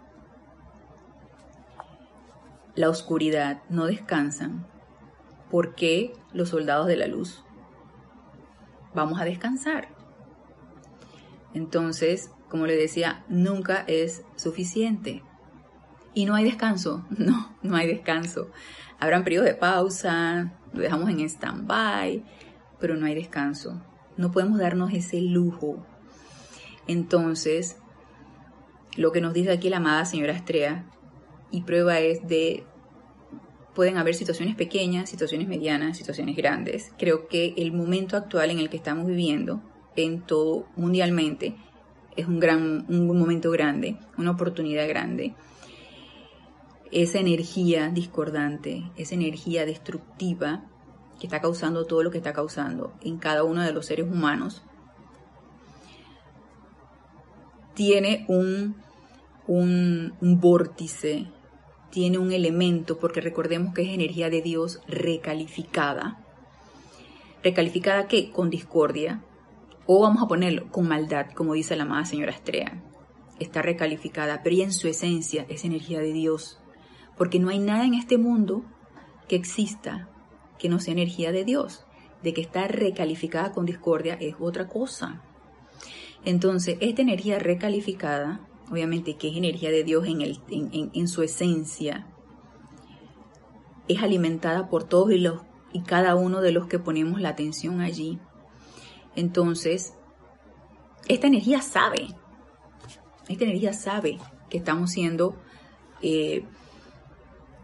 la 2.75 2.89
oscuridad 2.89 3.63
no 3.69 3.85
descansan, 3.85 4.67
¿por 5.49 5.73
qué 5.75 6.13
los 6.31 6.49
soldados 6.49 6.87
de 6.87 6.97
la 6.97 7.07
luz 7.07 7.43
vamos 8.93 9.19
a 9.19 9.25
descansar? 9.25 9.89
Entonces, 11.53 12.31
como 12.49 12.67
le 12.67 12.75
decía, 12.75 13.25
nunca 13.29 13.83
es 13.87 14.23
suficiente. 14.35 15.23
Y 16.13 16.25
no 16.25 16.35
hay 16.35 16.43
descanso, 16.43 17.05
no, 17.17 17.55
no 17.61 17.75
hay 17.75 17.87
descanso. 17.87 18.49
Habrán 18.99 19.23
periodos 19.23 19.47
de 19.47 19.55
pausa, 19.55 20.53
lo 20.73 20.81
dejamos 20.81 21.09
en 21.09 21.21
stand-by, 21.21 22.23
pero 22.79 22.95
no 22.95 23.05
hay 23.05 23.15
descanso. 23.15 23.81
No 24.17 24.31
podemos 24.31 24.59
darnos 24.59 24.93
ese 24.93 25.21
lujo. 25.21 25.85
Entonces, 26.87 27.77
lo 28.95 29.11
que 29.11 29.21
nos 29.21 29.33
dice 29.33 29.51
aquí 29.51 29.69
la 29.69 29.77
amada 29.77 30.05
señora 30.05 30.33
Estrella, 30.33 30.85
y 31.51 31.61
prueba 31.61 31.99
es 31.99 32.27
de 32.27 32.63
pueden 33.75 33.97
haber 33.97 34.15
situaciones 34.15 34.55
pequeñas, 34.55 35.09
situaciones 35.09 35.47
medianas, 35.47 35.97
situaciones 35.97 36.35
grandes. 36.35 36.91
Creo 36.97 37.27
que 37.27 37.53
el 37.57 37.71
momento 37.71 38.17
actual 38.17 38.51
en 38.51 38.59
el 38.59 38.69
que 38.69 38.77
estamos 38.77 39.05
viviendo 39.05 39.61
en 39.95 40.21
todo 40.21 40.67
mundialmente 40.75 41.55
es 42.15 42.27
un 42.27 42.39
gran 42.39 42.85
un 42.89 43.17
momento 43.17 43.51
grande, 43.51 43.97
una 44.17 44.31
oportunidad 44.31 44.87
grande. 44.87 45.33
Esa 46.91 47.19
energía 47.19 47.89
discordante, 47.89 48.91
esa 48.97 49.15
energía 49.15 49.65
destructiva 49.65 50.65
que 51.19 51.27
está 51.27 51.39
causando 51.39 51.85
todo 51.85 52.03
lo 52.03 52.11
que 52.11 52.17
está 52.17 52.33
causando 52.33 52.93
en 53.01 53.17
cada 53.17 53.43
uno 53.43 53.61
de 53.61 53.71
los 53.71 53.85
seres 53.85 54.09
humanos, 54.11 54.63
tiene 57.73 58.25
un, 58.27 58.75
un, 59.47 60.13
vórtice 60.39 61.27
tiene 61.91 62.17
un 62.17 62.31
elemento, 62.31 62.97
porque 62.97 63.21
recordemos 63.21 63.73
que 63.73 63.81
es 63.83 63.89
energía 63.89 64.29
de 64.29 64.41
Dios 64.41 64.79
recalificada. 64.87 66.23
¿Recalificada 67.43 68.07
qué? 68.07 68.31
Con 68.31 68.49
discordia. 68.49 69.21
O 69.85 70.01
vamos 70.01 70.23
a 70.23 70.27
ponerlo 70.27 70.71
con 70.71 70.87
maldad, 70.87 71.31
como 71.33 71.53
dice 71.53 71.75
la 71.75 71.83
amada 71.83 72.05
señora 72.05 72.31
Estrella. 72.31 72.81
Está 73.39 73.61
recalificada, 73.61 74.41
pero 74.41 74.55
en 74.55 74.71
su 74.71 74.87
esencia 74.87 75.45
es 75.49 75.65
energía 75.65 75.99
de 75.99 76.13
Dios. 76.13 76.60
Porque 77.21 77.37
no 77.37 77.49
hay 77.49 77.59
nada 77.59 77.85
en 77.85 77.93
este 77.93 78.17
mundo 78.17 78.63
que 79.27 79.35
exista 79.35 80.09
que 80.57 80.69
no 80.69 80.79
sea 80.79 80.93
energía 80.93 81.31
de 81.31 81.45
Dios. 81.45 81.85
De 82.23 82.33
que 82.33 82.41
está 82.41 82.67
recalificada 82.67 83.51
con 83.51 83.67
discordia 83.67 84.15
es 84.15 84.33
otra 84.39 84.67
cosa. 84.67 85.21
Entonces, 86.25 86.79
esta 86.81 87.03
energía 87.03 87.37
recalificada 87.37 88.47
obviamente 88.71 89.17
que 89.17 89.27
es 89.27 89.35
energía 89.35 89.69
de 89.69 89.83
Dios 89.83 90.07
en, 90.07 90.21
el, 90.21 90.39
en, 90.49 91.07
su 91.09 91.21
esencia, 91.23 92.07
es 93.89 94.01
alimentada 94.01 94.69
por 94.69 94.85
todos 94.85 95.11
y, 95.11 95.17
los, 95.17 95.41
y 95.73 95.81
cada 95.81 96.15
uno 96.15 96.39
de 96.39 96.53
los 96.53 96.67
que 96.67 96.79
ponemos 96.79 97.19
la 97.19 97.29
atención 97.29 97.81
allí. 97.81 98.17
Entonces, 99.17 99.93
esta 101.09 101.27
energía 101.27 101.61
sabe, 101.61 102.15
esta 103.27 103.43
energía 103.43 103.73
sabe 103.73 104.19
que 104.49 104.57
estamos 104.57 104.91
siendo, 104.91 105.35
eh, 106.01 106.45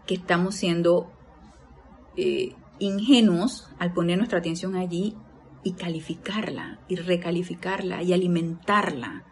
que 0.08 0.16
estamos 0.16 0.56
siendo 0.56 1.12
eh, 2.16 2.56
ingenuos 2.80 3.70
al 3.78 3.92
poner 3.92 4.18
nuestra 4.18 4.40
atención 4.40 4.74
allí 4.74 5.14
y 5.62 5.74
calificarla 5.74 6.80
y 6.88 6.96
recalificarla 6.96 8.02
y 8.02 8.12
alimentarla 8.12 9.24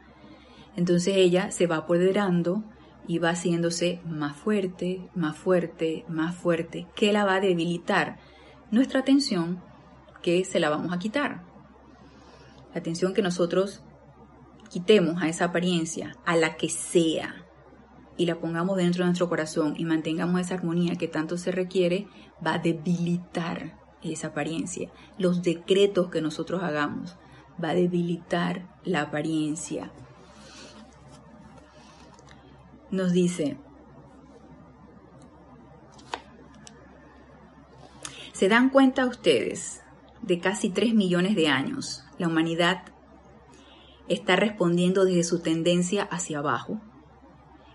entonces 0.76 1.16
ella 1.16 1.50
se 1.50 1.66
va 1.66 1.78
apoderando 1.78 2.62
y 3.08 3.18
va 3.18 3.30
haciéndose 3.30 4.00
más 4.04 4.36
fuerte, 4.36 5.08
más 5.14 5.36
fuerte, 5.36 6.04
más 6.08 6.36
fuerte, 6.36 6.86
que 6.94 7.12
la 7.12 7.24
va 7.24 7.36
a 7.36 7.40
debilitar 7.40 8.18
nuestra 8.70 9.00
atención, 9.00 9.62
que 10.22 10.44
se 10.44 10.60
la 10.60 10.68
vamos 10.68 10.92
a 10.92 10.98
quitar. 10.98 11.42
La 12.74 12.80
atención 12.80 13.14
que 13.14 13.22
nosotros 13.22 13.82
quitemos 14.68 15.22
a 15.22 15.28
esa 15.28 15.46
apariencia, 15.46 16.16
a 16.26 16.36
la 16.36 16.56
que 16.56 16.68
sea, 16.68 17.45
y 18.16 18.26
la 18.26 18.36
pongamos 18.36 18.76
dentro 18.76 19.04
de 19.04 19.06
nuestro 19.06 19.28
corazón 19.28 19.74
y 19.76 19.84
mantengamos 19.84 20.40
esa 20.40 20.54
armonía 20.54 20.96
que 20.96 21.08
tanto 21.08 21.36
se 21.36 21.52
requiere, 21.52 22.06
va 22.44 22.54
a 22.54 22.58
debilitar 22.58 23.78
esa 24.02 24.28
apariencia. 24.28 24.90
Los 25.18 25.42
decretos 25.42 26.10
que 26.10 26.22
nosotros 26.22 26.62
hagamos 26.62 27.16
va 27.62 27.70
a 27.70 27.74
debilitar 27.74 28.66
la 28.84 29.02
apariencia 29.02 29.90
nos 32.90 33.12
dice, 33.12 33.56
¿se 38.32 38.48
dan 38.48 38.70
cuenta 38.70 39.06
ustedes 39.06 39.82
de 40.22 40.38
casi 40.40 40.70
3 40.70 40.94
millones 40.94 41.34
de 41.34 41.48
años 41.48 42.04
la 42.18 42.28
humanidad 42.28 42.84
está 44.08 44.36
respondiendo 44.36 45.04
desde 45.04 45.24
su 45.24 45.40
tendencia 45.40 46.04
hacia 46.04 46.38
abajo? 46.38 46.80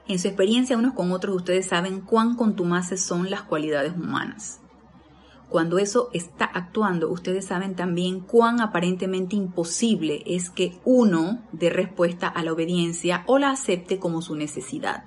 En 0.08 0.20
su 0.20 0.28
experiencia 0.28 0.78
unos 0.78 0.93
con 0.93 1.12
otros 1.12 1.36
ustedes 1.36 1.68
saben 1.68 2.02
cuán 2.02 2.36
contumaces 2.36 3.02
son 3.02 3.30
las 3.30 3.43
cualidades 3.43 3.93
humanas. 3.93 4.62
Cuando 5.52 5.80
eso 5.80 6.10
está 6.14 6.45
actuando, 6.45 7.10
ustedes 7.10 7.45
saben 7.45 7.76
también 7.76 8.22
cuán 8.22 8.62
aparentemente 8.62 9.36
imposible 9.36 10.24
es 10.26 10.49
que 10.49 10.80
uno 10.86 11.41
dé 11.52 11.70
respuesta 11.70 12.30
a 12.30 12.41
la 12.41 12.54
obediencia 12.54 13.26
o 13.28 13.38
la 13.38 13.52
acepte 13.52 13.99
como 13.99 14.22
su 14.22 14.36
necesidad, 14.36 15.04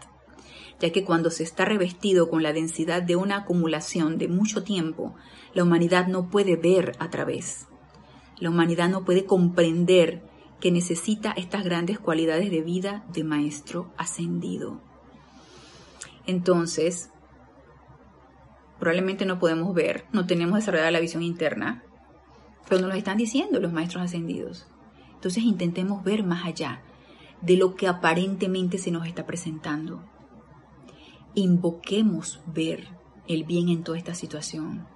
ya 0.80 0.92
que 0.92 1.02
cuando 1.02 1.30
se 1.30 1.44
está 1.44 1.64
revestido 1.64 2.28
con 2.28 2.42
la 2.42 2.52
densidad 2.52 3.02
de 3.02 3.16
una 3.16 3.38
acumulación 3.38 4.18
de 4.18 4.28
mucho 4.28 4.62
tiempo, 4.64 5.14
la 5.54 5.62
humanidad 5.62 6.08
no 6.08 6.28
puede 6.28 6.56
ver 6.56 6.92
a 6.98 7.08
través. 7.08 7.66
La 8.38 8.50
humanidad 8.50 8.90
no 8.90 9.06
puede 9.06 9.24
comprender 9.24 10.22
que 10.60 10.70
necesita 10.70 11.32
estas 11.32 11.64
grandes 11.64 11.98
cualidades 11.98 12.50
de 12.50 12.62
vida 12.62 13.04
de 13.12 13.24
maestro 13.24 13.92
ascendido. 13.96 14.80
Entonces, 16.26 17.10
probablemente 18.78 19.26
no 19.26 19.38
podemos 19.38 19.74
ver, 19.74 20.06
no 20.12 20.26
tenemos 20.26 20.56
desarrollada 20.56 20.90
la 20.90 21.00
visión 21.00 21.22
interna, 21.22 21.82
pero 22.68 22.80
nos 22.80 22.90
lo 22.90 22.96
están 22.96 23.18
diciendo 23.18 23.60
los 23.60 23.72
maestros 23.72 24.04
ascendidos. 24.04 24.66
Entonces 25.14 25.44
intentemos 25.44 26.02
ver 26.02 26.24
más 26.24 26.44
allá 26.44 26.82
de 27.40 27.56
lo 27.56 27.74
que 27.74 27.88
aparentemente 27.88 28.78
se 28.78 28.90
nos 28.90 29.06
está 29.06 29.26
presentando. 29.26 30.02
Invoquemos 31.34 32.40
ver 32.46 32.88
el 33.26 33.44
bien 33.44 33.68
en 33.68 33.82
toda 33.82 33.98
esta 33.98 34.14
situación. 34.14 34.86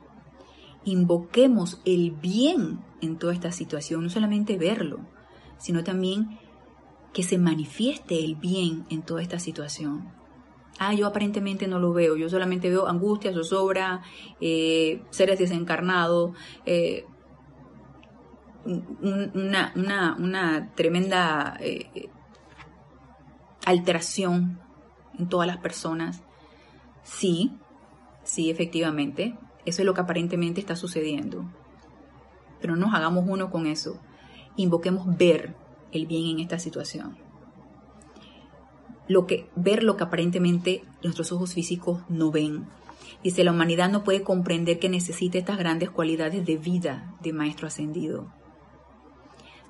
Invoquemos 0.84 1.80
el 1.84 2.10
bien 2.12 2.80
en 3.00 3.18
toda 3.18 3.34
esta 3.34 3.52
situación, 3.52 4.02
no 4.02 4.10
solamente 4.10 4.56
verlo, 4.56 5.00
sino 5.58 5.84
también 5.84 6.38
que 7.12 7.22
se 7.22 7.38
manifieste 7.38 8.24
el 8.24 8.36
bien 8.36 8.86
en 8.90 9.02
toda 9.02 9.22
esta 9.22 9.38
situación 9.38 10.18
ah, 10.78 10.94
yo 10.94 11.06
aparentemente 11.06 11.66
no 11.66 11.78
lo 11.78 11.92
veo, 11.92 12.16
yo 12.16 12.28
solamente 12.28 12.70
veo 12.70 12.86
angustia, 12.86 13.32
zozobra, 13.32 14.02
eh, 14.40 15.02
seres 15.10 15.38
desencarnados, 15.38 16.32
eh, 16.64 17.04
una, 18.64 20.72
tremenda 20.74 21.56
eh, 21.60 22.10
alteración 23.64 24.60
en 25.18 25.28
todas 25.28 25.46
las 25.46 25.58
personas. 25.58 26.22
Sí, 27.02 27.52
sí, 28.24 28.50
efectivamente, 28.50 29.38
eso 29.64 29.82
es 29.82 29.86
lo 29.86 29.94
que 29.94 30.02
aparentemente 30.02 30.60
está 30.60 30.76
sucediendo. 30.76 31.50
Pero 32.60 32.76
no 32.76 32.86
nos 32.86 32.94
hagamos 32.94 33.24
uno 33.26 33.50
con 33.50 33.66
eso. 33.66 34.00
Invoquemos 34.58 35.16
ver 35.16 35.56
el 35.90 36.06
bien 36.06 36.26
en 36.26 36.40
esta 36.40 36.58
situación 36.58 37.16
lo 39.08 39.26
que, 39.26 39.48
ver 39.56 39.82
lo 39.82 39.96
que 39.96 40.04
aparentemente 40.04 40.84
nuestros 41.02 41.32
ojos 41.32 41.54
físicos 41.54 42.02
no 42.08 42.30
ven. 42.30 42.66
Dice, 43.24 43.42
la 43.42 43.52
humanidad 43.52 43.90
no 43.90 44.04
puede 44.04 44.22
comprender 44.22 44.78
que 44.78 44.88
necesita 44.88 45.38
estas 45.38 45.58
grandes 45.58 45.90
cualidades 45.90 46.46
de 46.46 46.56
vida 46.56 47.14
de 47.20 47.32
Maestro 47.32 47.66
Ascendido. 47.66 48.30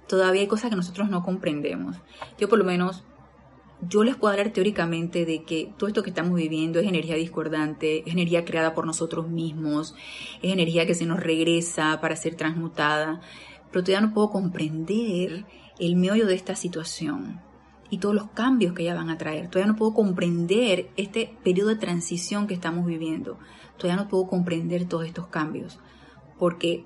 Todavía 0.08 0.42
hay 0.42 0.48
cosas 0.48 0.70
que 0.70 0.76
nosotros 0.76 1.08
no 1.08 1.22
comprendemos. 1.22 1.96
Yo 2.38 2.48
por 2.48 2.58
lo 2.58 2.64
menos, 2.64 3.04
yo 3.88 4.02
les 4.02 4.16
puedo 4.16 4.32
hablar 4.32 4.52
teóricamente 4.52 5.24
de 5.24 5.44
que 5.44 5.72
todo 5.78 5.86
esto 5.86 6.02
que 6.02 6.10
estamos 6.10 6.34
viviendo 6.34 6.80
es 6.80 6.86
energía 6.86 7.14
discordante, 7.14 8.02
es 8.06 8.12
energía 8.12 8.44
creada 8.44 8.74
por 8.74 8.86
nosotros 8.86 9.28
mismos, 9.28 9.94
es 10.42 10.52
energía 10.52 10.86
que 10.86 10.94
se 10.94 11.06
nos 11.06 11.20
regresa 11.20 12.00
para 12.00 12.16
ser 12.16 12.34
transmutada, 12.34 13.20
pero 13.70 13.84
todavía 13.84 14.06
no 14.06 14.14
puedo 14.14 14.30
comprender 14.30 15.46
el 15.78 15.96
meollo 15.96 16.26
de 16.26 16.34
esta 16.34 16.56
situación 16.56 17.40
y 17.90 17.98
todos 17.98 18.14
los 18.14 18.28
cambios 18.30 18.74
que 18.74 18.84
ya 18.84 18.94
van 18.94 19.10
a 19.10 19.18
traer. 19.18 19.48
Todavía 19.48 19.72
no 19.72 19.78
puedo 19.78 19.94
comprender 19.94 20.90
este 20.96 21.36
periodo 21.42 21.70
de 21.70 21.76
transición 21.76 22.46
que 22.46 22.54
estamos 22.54 22.86
viviendo. 22.86 23.38
Todavía 23.76 24.02
no 24.02 24.08
puedo 24.08 24.26
comprender 24.26 24.86
todos 24.86 25.06
estos 25.06 25.28
cambios, 25.28 25.78
porque 26.38 26.84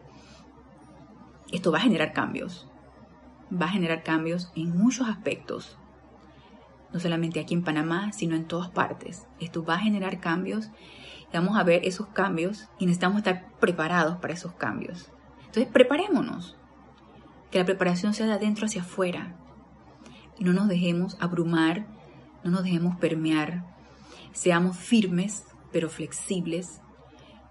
esto 1.51 1.72
va 1.72 1.78
a 1.78 1.83
generar 1.83 2.12
cambios. 2.12 2.68
Va 3.53 3.66
a 3.66 3.70
generar 3.70 4.03
cambios 4.03 4.51
en 4.55 4.76
muchos 4.76 5.09
aspectos. 5.09 5.76
No 6.93 7.01
solamente 7.01 7.41
aquí 7.41 7.55
en 7.55 7.64
Panamá, 7.64 8.12
sino 8.12 8.37
en 8.37 8.47
todas 8.47 8.70
partes. 8.70 9.26
Esto 9.41 9.64
va 9.64 9.74
a 9.74 9.80
generar 9.80 10.20
cambios 10.20 10.70
y 11.30 11.37
vamos 11.37 11.59
a 11.59 11.64
ver 11.64 11.83
esos 11.85 12.07
cambios 12.09 12.68
y 12.78 12.87
necesitamos 12.87 13.18
estar 13.18 13.51
preparados 13.59 14.18
para 14.18 14.35
esos 14.35 14.53
cambios. 14.53 15.11
Entonces, 15.47 15.66
preparémonos. 15.72 16.57
Que 17.53 17.59
la 17.59 17.64
preparación 17.64 18.14
sea 18.14 18.26
de 18.26 18.32
adentro 18.32 18.66
hacia 18.66 18.82
afuera 18.82 19.36
no 20.42 20.53
nos 20.53 20.68
dejemos 20.68 21.16
abrumar, 21.20 21.86
no 22.44 22.50
nos 22.50 22.64
dejemos 22.64 22.96
permear. 22.96 23.64
Seamos 24.32 24.76
firmes, 24.76 25.44
pero 25.70 25.88
flexibles, 25.88 26.80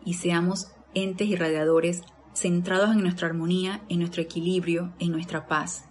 y 0.04 0.16
seamos 0.16 0.72
entes 0.94 1.28
irradiadores 1.28 2.02
centrados 2.34 2.92
en 2.92 3.02
nuestra 3.02 3.28
armonía, 3.28 3.82
en 3.90 4.00
nuestro 4.00 4.22
equilibrio, 4.22 4.94
en 5.00 5.12
nuestra 5.12 5.48
paz. 5.48 5.86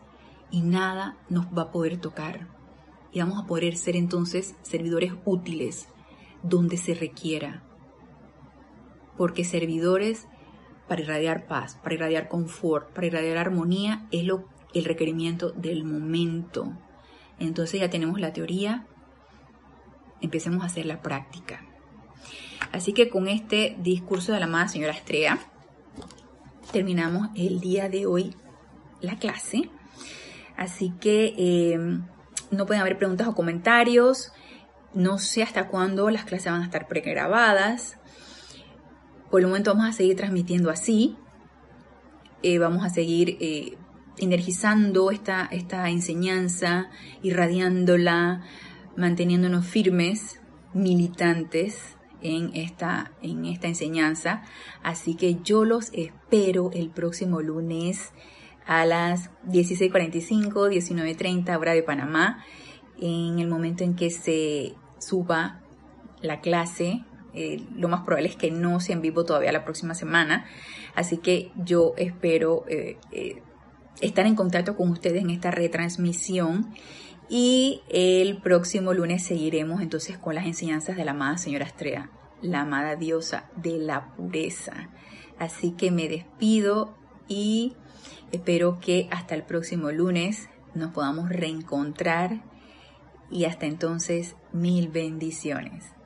Y 0.50 0.62
nada 0.62 1.16
nos 1.28 1.46
va 1.46 1.62
a 1.62 1.70
poder 1.70 1.98
tocar. 1.98 2.48
Y 3.12 3.20
vamos 3.20 3.42
a 3.42 3.46
poder 3.46 3.76
ser 3.76 3.96
entonces 3.96 4.56
servidores 4.62 5.12
útiles 5.24 5.88
donde 6.42 6.76
se 6.76 6.94
requiera. 6.94 7.62
Porque 9.16 9.44
servidores 9.44 10.26
para 10.91 11.03
irradiar 11.03 11.47
paz, 11.47 11.78
para 11.84 11.95
irradiar 11.95 12.26
confort, 12.26 12.93
para 12.93 13.07
irradiar 13.07 13.38
armonía 13.38 14.09
es 14.11 14.24
lo, 14.24 14.49
el 14.74 14.84
requerimiento 14.84 15.53
del 15.53 15.84
momento. 15.84 16.72
Entonces 17.38 17.80
ya 17.80 17.88
tenemos 17.88 18.18
la 18.18 18.32
teoría, 18.32 18.88
empecemos 20.20 20.64
a 20.64 20.66
hacer 20.66 20.86
la 20.86 21.01
práctica. 21.01 21.64
Así 22.72 22.93
que 22.93 23.09
con 23.09 23.28
este 23.28 23.76
discurso 23.78 24.32
de 24.32 24.41
la 24.41 24.47
amada 24.47 24.66
señora 24.66 24.93
Estrella, 24.93 25.38
terminamos 26.72 27.28
el 27.36 27.61
día 27.61 27.88
de 27.88 28.07
hoy 28.07 28.34
la 29.01 29.16
clase. 29.16 29.70
Así 30.57 30.93
que 31.01 31.72
em, 31.72 32.05
no 32.51 32.66
pueden 32.66 32.80
haber 32.80 32.99
preguntas 32.99 33.28
o 33.28 33.36
comentarios. 33.36 34.32
No 34.93 35.18
sé 35.18 35.45
hasta 35.45 35.68
cuándo 35.68 36.11
las 36.11 36.24
clases 36.24 36.51
van 36.51 36.62
a 36.62 36.64
estar 36.64 36.88
pregrabadas. 36.88 37.99
Por 39.30 39.40
el 39.40 39.46
momento 39.46 39.72
vamos 39.72 39.88
a 39.88 39.92
seguir 39.92 40.16
transmitiendo 40.16 40.70
así. 40.70 41.16
Eh, 42.42 42.58
vamos 42.58 42.84
a 42.84 42.90
seguir 42.90 43.36
eh, 43.40 43.76
energizando 44.18 45.10
esta, 45.10 45.48
esta 45.50 45.88
enseñanza, 45.88 46.90
irradiándola, 47.22 48.42
manteniéndonos 48.96 49.66
firmes, 49.66 50.40
militantes 50.74 51.96
en 52.22 52.50
esta, 52.54 53.12
en 53.22 53.44
esta 53.44 53.68
enseñanza. 53.68 54.42
Así 54.82 55.14
que 55.14 55.36
yo 55.42 55.64
los 55.64 55.92
espero 55.92 56.70
el 56.72 56.90
próximo 56.90 57.40
lunes 57.40 58.12
a 58.66 58.84
las 58.84 59.30
16.45, 59.46 60.52
19.30 60.52 61.58
hora 61.58 61.72
de 61.72 61.82
Panamá, 61.82 62.44
en 63.00 63.38
el 63.38 63.48
momento 63.48 63.84
en 63.84 63.94
que 63.94 64.10
se 64.10 64.74
suba 64.98 65.60
la 66.20 66.40
clase. 66.40 67.04
Eh, 67.34 67.62
lo 67.76 67.88
más 67.88 68.02
probable 68.02 68.28
es 68.28 68.36
que 68.36 68.50
no 68.50 68.80
sea 68.80 68.94
en 68.94 69.02
vivo 69.02 69.24
todavía 69.24 69.52
la 69.52 69.64
próxima 69.64 69.94
semana. 69.94 70.46
Así 70.94 71.18
que 71.18 71.52
yo 71.56 71.94
espero 71.96 72.64
eh, 72.68 72.98
eh, 73.12 73.42
estar 74.00 74.26
en 74.26 74.34
contacto 74.34 74.76
con 74.76 74.90
ustedes 74.90 75.22
en 75.22 75.30
esta 75.30 75.50
retransmisión. 75.50 76.74
Y 77.28 77.82
el 77.88 78.38
próximo 78.38 78.92
lunes 78.92 79.22
seguiremos 79.24 79.80
entonces 79.82 80.18
con 80.18 80.34
las 80.34 80.46
enseñanzas 80.46 80.96
de 80.96 81.04
la 81.04 81.12
amada 81.12 81.38
señora 81.38 81.64
Estrella, 81.64 82.10
la 82.42 82.62
amada 82.62 82.96
diosa 82.96 83.48
de 83.56 83.78
la 83.78 84.14
pureza. 84.16 84.90
Así 85.38 85.70
que 85.72 85.92
me 85.92 86.08
despido 86.08 86.96
y 87.28 87.76
espero 88.32 88.80
que 88.80 89.08
hasta 89.12 89.36
el 89.36 89.44
próximo 89.44 89.92
lunes 89.92 90.48
nos 90.74 90.92
podamos 90.92 91.28
reencontrar 91.28 92.42
y 93.30 93.44
hasta 93.44 93.66
entonces 93.66 94.34
mil 94.52 94.88
bendiciones. 94.88 95.99